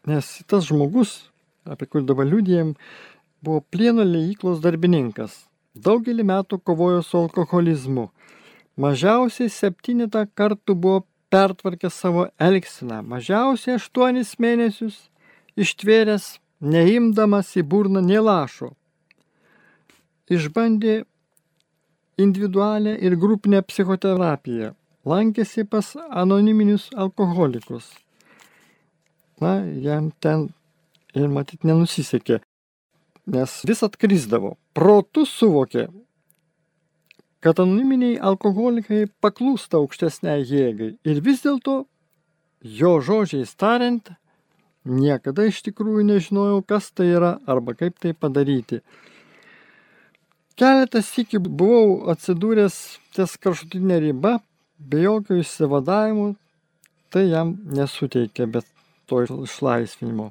nes 0.08 0.30
tas 0.50 0.66
žmogus, 0.66 1.30
apie 1.68 1.86
kurį 1.86 2.08
dabar 2.08 2.28
liūdėjom, 2.30 2.74
buvo 3.44 3.62
plieno 3.72 4.04
liejyklos 4.06 4.60
darbininkas. 4.64 5.44
Daugelį 5.74 6.26
metų 6.26 6.58
kovojo 6.64 7.02
su 7.06 7.18
alkoholizmu. 7.18 8.10
mažiausiai 8.80 9.50
septynetą 9.52 10.24
kartų 10.34 10.74
buvo 10.74 11.04
pertvarkęs 11.30 11.94
savo 11.94 12.26
elgseną, 12.40 13.02
mažiausiai 13.04 13.76
aštuonis 13.76 14.38
mėnesius 14.38 15.10
ištvėręs, 15.56 16.40
neimdamas 16.60 17.54
į 17.56 17.64
burną 17.64 18.02
nelašo. 18.04 18.74
Išbandė 20.30 21.02
individualią 22.20 22.94
ir 23.00 23.16
grupinę 23.16 23.62
psichoterapiją, 23.66 24.74
lankėsi 25.08 25.64
pas 25.64 25.94
anoniminius 26.10 26.90
alkoholikus. 26.94 27.88
Na, 29.40 29.56
jam 29.64 30.10
ten 30.20 30.50
ir 31.16 31.32
matyt 31.32 31.64
nenusisekė, 31.64 32.40
nes 33.32 33.56
vis 33.66 33.82
atkrisdavo. 33.86 34.54
Protu 34.76 35.24
suvokė, 35.26 35.88
kad 37.40 37.62
anoniminiai 37.62 38.20
alkoholikai 38.30 39.06
paklūsta 39.24 39.80
aukštesniai 39.80 40.44
jėgai 40.44 40.92
ir 41.08 41.22
vis 41.24 41.40
dėlto, 41.46 41.84
jo 42.60 42.92
žodžiais 43.00 43.56
tariant, 43.56 44.12
niekada 44.84 45.46
iš 45.48 45.60
tikrųjų 45.66 46.04
nežinojau, 46.08 46.60
kas 46.66 46.90
tai 46.94 47.10
yra 47.14 47.38
arba 47.46 47.74
kaip 47.78 47.98
tai 48.00 48.12
padaryti. 48.14 48.80
Keletas 50.60 51.08
iki 51.18 51.40
buvau 51.40 52.10
atsidūręs 52.12 52.76
ties 53.16 53.36
kraštutinė 53.40 54.00
riba, 54.04 54.38
be 54.78 55.04
jokio 55.04 55.38
išsivadavimo, 55.40 56.34
tai 57.10 57.30
jam 57.30 57.56
nesuteikė, 57.64 58.46
bet 58.46 58.68
to 59.08 59.22
išlaisvinimo. 59.24 60.30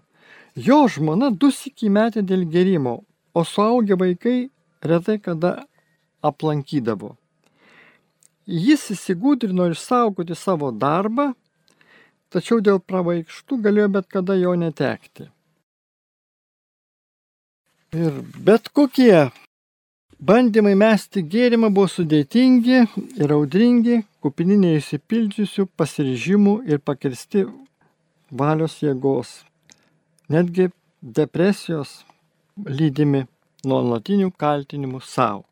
Jo 0.55 0.83
žmona 0.91 1.29
du 1.31 1.49
sėki 1.53 1.89
metė 1.89 2.21
dėl 2.25 2.45
gerimo, 2.49 2.99
o 3.33 3.43
suaugę 3.45 3.97
vaikai 3.99 4.49
retai 4.83 5.17
kada 5.21 5.63
aplankydavo. 6.25 7.15
Jis 8.49 8.87
įsigūdrino 8.95 9.69
išsaugoti 9.73 10.35
savo 10.35 10.71
darbą, 10.71 11.33
tačiau 12.33 12.61
dėl 12.61 12.79
pravaikštų 12.79 13.59
galėjo 13.65 13.89
bet 13.97 14.09
kada 14.15 14.37
jo 14.39 14.55
netekti. 14.59 15.29
Ir 17.95 18.19
bet 18.45 18.69
kokie 18.69 19.31
bandymai 20.19 20.75
mesti 20.77 21.23
gėrimą 21.25 21.71
buvo 21.73 21.89
sudėtingi 21.89 22.83
ir 23.17 23.33
audringi, 23.33 24.03
kupini 24.21 24.59
neįsipildžiusių 24.61 25.65
pasiryžimų 25.79 26.55
ir 26.69 26.83
pakirsti 26.85 27.47
valios 28.29 28.77
jėgos. 28.83 29.31
Netgi 30.29 30.69
depresijos 31.01 32.03
lydimi 32.67 33.25
nuolatinių 33.65 34.29
kaltinimų 34.37 35.01
savo. 35.01 35.45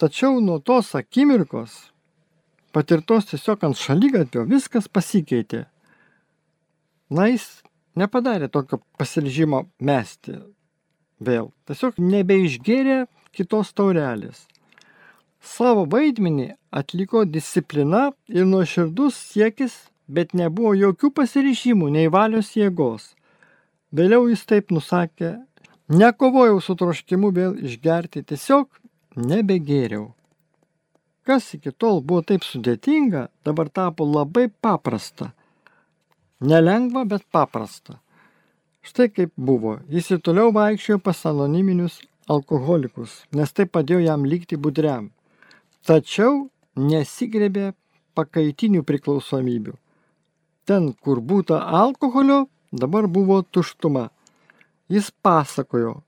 Tačiau 0.00 0.40
nuo 0.40 0.58
tos 0.58 0.94
akimirkos, 0.98 1.74
patirtos 2.74 3.28
tiesiog 3.30 3.68
ant 3.68 3.78
šalygatvio, 3.78 4.42
viskas 4.48 4.88
pasikeitė. 4.88 5.66
Na, 7.14 7.28
jis 7.30 7.62
nepadarė 7.94 8.48
tokio 8.50 8.80
pasiryžimo 8.98 9.64
mesti 9.78 10.40
vėl. 11.22 11.52
Tiesiog 11.68 12.00
nebeišgėrė 12.02 13.04
kitos 13.34 13.72
taurelės. 13.76 14.44
Savo 15.44 15.84
vaidmenį 15.90 16.54
atliko 16.72 17.24
disciplina 17.28 18.08
ir 18.32 18.48
nuoširdus 18.48 19.18
siekis, 19.34 19.74
bet 20.08 20.34
nebuvo 20.34 20.72
jokių 20.74 21.12
pasiryžimų 21.18 21.90
nei 21.94 22.10
valios 22.12 22.54
jėgos. 22.56 23.12
Vėliau 23.94 24.26
jis 24.30 24.42
taip 24.48 24.72
nusakė, 24.74 25.36
nekovojau 25.92 26.58
su 26.64 26.74
troškimu 26.80 27.30
vėl 27.36 27.54
išgerti, 27.62 28.24
tiesiog 28.26 28.66
nebegėriau. 29.20 30.10
Kas 31.24 31.52
iki 31.56 31.70
tol 31.70 32.02
buvo 32.02 32.24
taip 32.26 32.42
sudėtinga, 32.44 33.28
dabar 33.46 33.70
tapo 33.70 34.04
labai 34.08 34.48
paprasta. 34.48 35.30
Nelengva, 36.40 37.04
bet 37.04 37.22
paprasta. 37.30 38.00
Štai 38.84 39.08
kaip 39.08 39.32
buvo. 39.36 39.78
Jis 39.88 40.10
ir 40.12 40.20
toliau 40.20 40.52
vaikščiojo 40.52 41.00
pas 41.04 41.22
anoniminius 41.30 42.00
alkoholikus, 42.28 43.22
nes 43.32 43.52
tai 43.52 43.66
padėjo 43.68 44.02
jam 44.04 44.24
likti 44.28 44.58
budriam. 44.60 45.10
Tačiau 45.84 46.48
nesigrebė 46.76 47.72
pakaitinių 48.16 48.82
priklausomybių. 48.88 49.74
Ten, 50.64 50.92
kur 51.04 51.20
būta 51.20 51.60
alkoholio, 51.60 52.46
dabar 52.72 53.06
buvo 53.06 53.42
tuštuma. 53.42 54.08
Jis 54.88 55.10
pasakojo, 55.24 56.02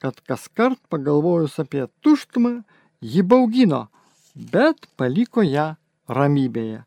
kad 0.00 0.20
kas 0.28 0.48
kart 0.52 0.80
pagalvojus 0.92 1.58
apie 1.62 1.86
tuštumą, 2.04 2.60
ji 3.00 3.22
baugino, 3.22 3.86
bet 4.34 4.88
paliko 4.96 5.44
ją 5.44 5.74
ramybėje. 6.08 6.82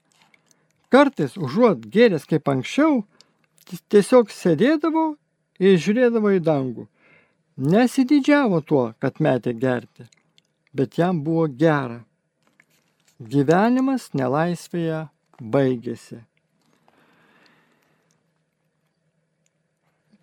Kartais 0.93 1.35
užuot 1.37 1.87
gėręs 1.91 2.27
kaip 2.29 2.49
anksčiau, 2.51 3.03
tiesiog 3.89 4.29
sėdėdavo 4.33 5.05
ir 5.59 5.79
žiūrėdavo 5.81 6.35
į 6.37 6.43
dangų. 6.45 6.85
Nesididžiavo 7.55 8.59
tuo, 8.67 8.85
kad 8.99 9.21
metė 9.23 9.55
gerti, 9.55 10.09
bet 10.75 10.99
jam 10.99 11.23
buvo 11.23 11.47
gera. 11.47 12.01
Gyvenimas 13.15 14.09
nelaisvėje 14.13 15.05
baigėsi. 15.39 16.19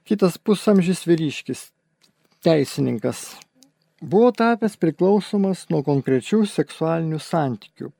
Kitas 0.04 0.36
pusamžis 0.36 1.06
vyriškis 1.08 1.70
teisininkas. 2.44 3.32
Buvo 4.02 4.32
tapęs 4.34 4.74
priklausomas 4.82 5.68
nuo 5.70 5.80
konkrečių 5.86 6.42
seksualinių 6.50 7.20
santykių. 7.22 7.92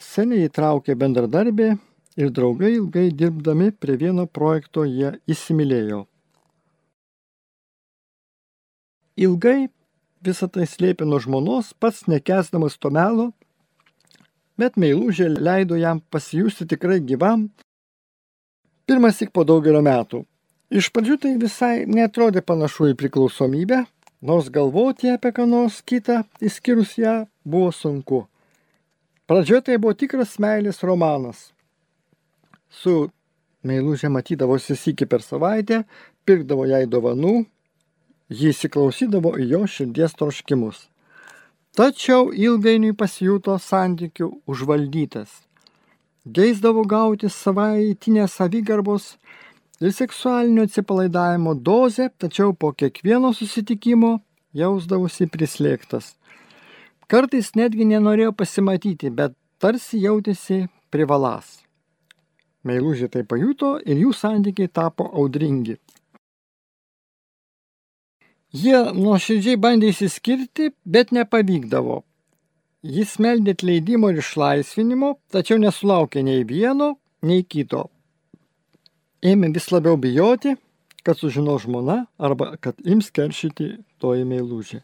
Seniai 0.00 0.48
įtraukė 0.48 0.94
bendradarbė 0.96 1.74
ir 2.16 2.30
draugai 2.32 2.72
ilgai 2.78 3.10
dirbdami 3.12 3.68
prie 3.76 3.98
vieno 4.00 4.24
projekto 4.26 4.86
jie 4.88 5.12
įsimylėjo. 5.28 6.06
Ilgai 9.20 9.68
visą 10.24 10.48
tai 10.48 10.64
slėpė 10.64 11.04
nuo 11.04 11.20
žmonos, 11.20 11.74
pats 11.76 12.06
nekesdamas 12.08 12.78
to 12.80 12.88
melo, 12.96 13.30
bet 14.56 14.80
meilužė 14.80 15.28
leido 15.36 15.76
jam 15.76 16.00
pasijusti 16.00 16.64
tikrai 16.72 17.00
gyvam. 17.04 17.50
Pirmas 18.88 19.20
tik 19.20 19.36
po 19.36 19.44
daugelio 19.44 19.84
metų. 19.84 20.24
Iš 20.70 20.88
pradžių 20.94 21.16
tai 21.20 21.36
visai 21.44 21.74
netrodė 21.84 22.40
panašu 22.46 22.92
į 22.94 22.96
priklausomybę, 22.98 23.84
nors 24.24 24.48
galvoti 24.54 25.12
apie 25.12 25.32
ką 25.36 25.44
nors 25.50 25.80
kitą, 25.84 26.22
išskyrus 26.40 26.96
ją, 27.00 27.14
buvo 27.44 27.72
sunku. 27.74 28.24
Pradžioje 29.30 29.62
tai 29.62 29.76
buvo 29.78 29.92
tikras 29.94 30.32
meilės 30.42 30.80
romanas. 30.82 31.52
Su 32.66 33.12
meilužė 33.62 34.08
matydavosi 34.10 34.74
sykį 34.74 35.06
per 35.12 35.22
savaitę, 35.22 35.84
pirkdavo 36.26 36.64
jai 36.66 36.80
dovanų, 36.90 37.36
jį 38.26 38.50
įsiklausydavo 38.50 39.36
į 39.38 39.46
jo 39.52 39.62
širdies 39.70 40.18
troškimus. 40.18 40.82
Tačiau 41.78 42.32
ilgainiui 42.34 42.96
pasijuto 42.98 43.54
santykių 43.62 44.32
užvaldytas. 44.50 45.30
Geisdavo 46.26 46.82
gauti 46.82 47.30
savaitinę 47.30 48.26
savigarbos 48.26 49.12
ir 49.78 49.94
seksualinio 49.94 50.66
atsipalaidavimo 50.66 51.54
dozę, 51.54 52.10
tačiau 52.18 52.50
po 52.50 52.74
kiekvieno 52.74 53.30
susitikimo 53.30 54.16
jausdavosi 54.58 55.30
prislėgtas. 55.30 56.16
Kartais 57.10 57.52
netgi 57.58 57.86
nenorėjo 57.90 58.32
pasimatyti, 58.38 59.10
bet 59.10 59.34
tarsi 59.62 59.98
jautėsi 60.02 60.60
privalas. 60.94 61.58
Meilužė 62.66 63.08
tai 63.10 63.24
pajuto 63.26 63.78
ir 63.82 64.02
jų 64.04 64.12
santykiai 64.14 64.70
tapo 64.70 65.08
audringi. 65.10 65.78
Jie 68.54 68.78
nuoširdžiai 68.94 69.58
bandė 69.62 69.90
įsiskirti, 69.94 70.72
bet 70.84 71.14
nepavykdavo. 71.14 72.02
Jis 72.82 73.18
meldė 73.22 73.54
atleidimo 73.56 74.10
ir 74.10 74.20
išlaisvinimo, 74.22 75.14
tačiau 75.30 75.58
nesulaukė 75.62 76.22
nei 76.26 76.44
vieno, 76.48 76.94
nei 77.22 77.42
kito 77.44 77.88
ėmė 79.22 79.52
vis 79.54 79.68
labiau 79.72 79.98
bijoti, 80.00 80.54
kad 81.04 81.18
sužino 81.18 81.56
žmona 81.60 82.04
arba 82.18 82.54
kad 82.60 82.80
ims 82.84 83.10
keršyti 83.12 83.70
toji 84.00 84.24
meilužė. 84.28 84.82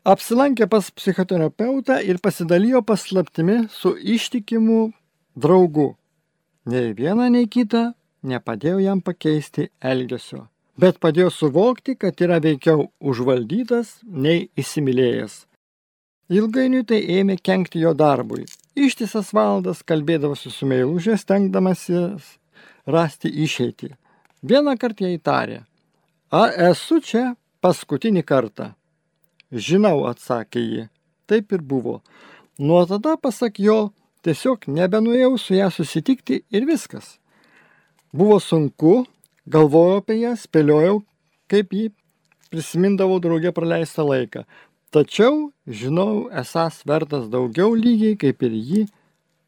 Apsilankė 0.00 0.64
pas 0.64 0.86
psichoterapeutą 0.96 1.98
ir 2.00 2.18
pasidalijo 2.24 2.80
paslaptimi 2.82 3.66
su 3.68 3.92
ištikimu 3.96 4.92
draugu. 5.36 5.96
Nei 6.64 6.94
viena, 6.96 7.28
nei 7.28 7.44
kita 7.46 7.92
nepadėjo 8.24 8.78
jam 8.80 9.02
pakeisti 9.04 9.68
elgesio, 9.84 10.46
bet 10.80 10.96
padėjo 11.04 11.28
suvokti, 11.28 11.98
kad 12.00 12.16
yra 12.24 12.40
veikiau 12.40 12.88
užvaldytas 13.00 13.98
nei 14.04 14.48
įsimylėjęs. 14.56 15.44
Ilgainiui 16.32 16.84
tai 16.86 17.02
ėmė 17.20 17.36
kenkti 17.42 17.84
jo 17.84 17.92
darbui. 17.92 18.46
Ištisas 18.78 19.34
valandas 19.36 19.84
kalbėdavosi 19.84 20.48
su 20.48 20.64
meilužė, 20.64 21.18
stengdamasis 21.20 22.38
rasti 22.86 23.28
išeitį. 23.28 23.92
Vieną 24.40 24.78
kartą 24.80 25.10
jai 25.10 25.20
tarė, 25.20 25.62
ar 26.32 26.54
esu 26.70 27.02
čia 27.04 27.34
paskutinį 27.60 28.24
kartą? 28.24 28.72
Žinau, 29.50 30.04
atsakė 30.06 30.60
ji. 30.62 30.88
Taip 31.26 31.52
ir 31.52 31.62
buvo. 31.62 32.00
Nuo 32.58 32.84
tada, 32.86 33.16
pasak 33.16 33.58
jo, 33.58 33.90
tiesiog 34.26 34.68
nebenuėjau 34.70 35.36
su 35.38 35.56
ją 35.56 35.70
susitikti 35.74 36.42
ir 36.50 36.66
viskas. 36.68 37.16
Buvo 38.12 38.38
sunku, 38.42 39.04
galvojau 39.50 40.00
apie 40.02 40.20
ją, 40.20 40.34
spėliojau, 40.38 41.00
kaip 41.50 41.74
jį 41.74 41.88
prisimindavau 42.50 43.20
draugė 43.22 43.54
praleistą 43.54 44.04
laiką. 44.06 44.44
Tačiau 44.90 45.52
žinau, 45.66 46.26
esas 46.34 46.82
vertas 46.86 47.28
daugiau 47.30 47.76
lygiai 47.78 48.16
kaip 48.18 48.42
ir 48.42 48.56
jį, 48.58 48.82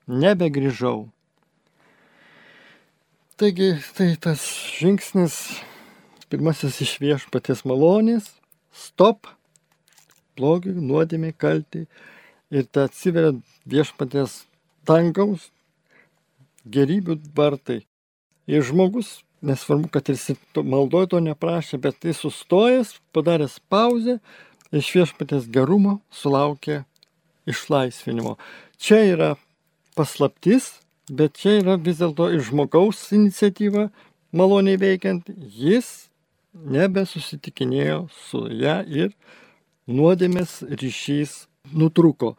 nebegrįžau. 0.07 1.11
Taigi 3.43 3.73
tai 3.97 4.13
tas 4.23 4.43
žingsnis, 4.79 5.35
pirmasis 6.31 6.79
iš 6.85 6.93
viešpatės 7.03 7.65
malonės, 7.67 8.29
stop, 8.71 9.27
blogiui, 10.39 10.75
nuodėmiai, 10.79 11.35
kaltai 11.37 11.87
ir 12.53 12.69
tai 12.69 12.87
atsiveria 12.89 13.35
viešpatės 13.69 14.43
dangaus 14.89 15.51
gerybių 16.69 17.19
vartai. 17.37 17.83
Ir 18.51 18.65
žmogus, 18.67 19.21
nesvarbu, 19.43 19.91
kad 19.93 20.11
jis 20.11 20.33
maldojo 20.57 21.15
to 21.15 21.23
neprašė, 21.23 21.79
bet 21.83 22.05
jis 22.07 22.23
sustojęs, 22.25 22.97
padaręs 23.15 23.59
pauzę, 23.73 24.19
iš 24.73 24.93
viešpatės 24.97 25.49
gerumo 25.53 25.99
sulaukė 26.15 26.83
išlaisvinimo. 27.49 28.37
Čia 28.81 29.03
yra 29.13 29.31
paslaptis, 29.97 30.73
bet 31.11 31.37
čia 31.39 31.59
yra 31.61 31.77
vis 31.77 32.01
dėlto 32.01 32.31
iš 32.37 32.51
žmogaus 32.51 33.05
iniciatyva 33.15 33.91
maloniai 34.33 34.81
veikiant, 34.81 35.29
jis 35.33 36.09
nebesusitikinėjo 36.53 38.07
su 38.13 38.47
ją 38.53 38.81
ir 38.89 39.13
nuodėmės 39.91 40.61
ryšys 40.69 41.47
nutrūko. 41.75 42.37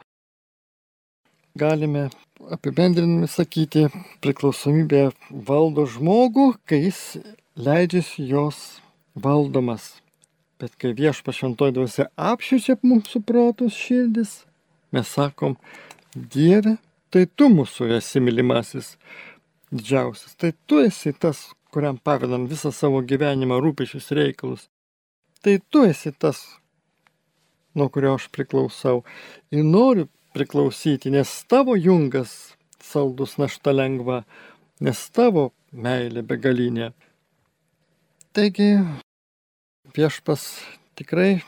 Galime 1.54 2.08
apibendrinami 2.50 3.28
sakyti, 3.30 3.86
priklausomybė 4.24 5.10
valdo 5.30 5.84
žmogų, 5.86 6.54
kai 6.66 6.80
jis 6.86 7.02
leidžiasi 7.54 8.26
jos 8.26 8.80
valdomas. 9.14 9.94
Bet 10.58 10.74
kai 10.80 10.94
viešpa 10.96 11.34
šventoji 11.34 11.76
dvasia 11.76 12.08
apšiučia 12.16 12.78
mūsų 12.82 13.22
protus 13.26 13.76
širdis, 13.78 14.34
mes 14.94 15.10
sakom, 15.10 15.58
Dieve, 16.14 16.76
tai 17.10 17.26
tu 17.26 17.48
mūsų 17.50 17.90
esi 17.96 18.22
mylimasis 18.22 18.94
didžiausias, 19.74 20.36
tai 20.38 20.52
tu 20.66 20.78
esi 20.82 21.12
tas, 21.12 21.48
kuriam 21.74 21.98
pavedam 21.98 22.46
visą 22.50 22.70
savo 22.70 23.02
gyvenimą 23.02 23.58
rūpešius 23.62 24.12
reikalus. 24.14 24.68
Tai 25.42 25.58
tu 25.70 25.82
esi 25.86 26.14
tas, 26.14 26.44
nuo 27.74 27.88
kurio 27.92 28.14
aš 28.18 28.28
priklausau. 28.34 29.02
Ir 29.54 29.64
noriu 29.64 30.08
priklausyti, 30.34 31.12
nes 31.14 31.30
tavo 31.50 31.76
jungas 31.76 32.54
saldus 32.82 33.36
našta 33.38 33.72
lengva, 33.74 34.22
nes 34.80 35.00
tavo 35.14 35.50
meilė 35.72 36.24
begalinė. 36.26 36.92
Taigi 38.34 38.72
viešpas 39.94 40.46
tikrai 40.98 41.44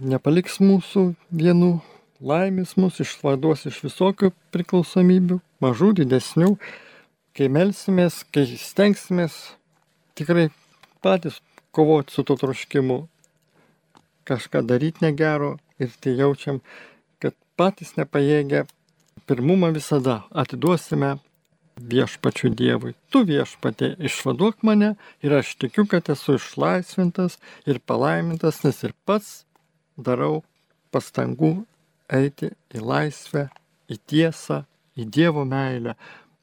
nepaliks 0.00 0.58
mūsų 0.64 1.10
vienų, 1.36 1.72
laimės 2.20 2.76
mus 2.80 3.00
išvaduos 3.04 3.66
iš 3.68 3.82
visokių 3.84 4.32
priklausomybių, 4.54 5.40
mažų, 5.60 5.92
didesnių. 6.00 6.54
Kai 7.36 7.46
melsimės, 7.52 8.24
kai 8.32 8.46
stengsimės 8.58 9.36
tikrai 10.18 10.48
patys 11.04 11.38
kovoti 11.76 12.16
su 12.16 12.24
to 12.26 12.34
troškimu, 12.40 13.04
kažką 14.30 14.62
daryti 14.66 15.04
negero 15.04 15.56
ir 15.82 15.90
tai 16.00 16.14
jaučiam, 16.18 16.60
kad 17.22 17.34
patys 17.58 17.96
nepajėgia, 17.98 18.66
pirmumą 19.26 19.72
visada 19.74 20.22
atiduosime 20.30 21.16
viešpačių 21.80 22.50
Dievui. 22.56 22.94
Tu 23.10 23.22
viešpatė 23.28 23.94
išvaduok 24.08 24.64
mane 24.66 24.94
ir 25.24 25.34
aš 25.38 25.54
tikiu, 25.60 25.86
kad 25.88 26.10
esu 26.12 26.36
išlaisvintas 26.38 27.38
ir 27.66 27.80
palaimintas, 27.80 28.62
nes 28.64 28.82
ir 28.84 28.94
pats 29.08 29.44
darau 29.96 30.42
pastangų 30.92 31.64
eiti 32.10 32.50
į 32.74 32.82
laisvę, 32.84 33.48
į 33.90 33.98
tiesą, 34.10 34.64
į 34.98 35.06
Dievo 35.14 35.46
meilę. 35.48 35.96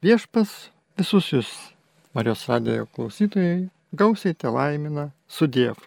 Viešpas 0.03 0.71
visus 0.97 1.31
jūs, 1.33 1.51
Marijos 2.15 2.47
radėjo 2.49 2.87
klausytojai, 2.95 3.67
gausiai 3.93 4.33
te 4.33 4.49
laimina 4.49 5.11
su 5.29 5.47
Dievu. 5.47 5.83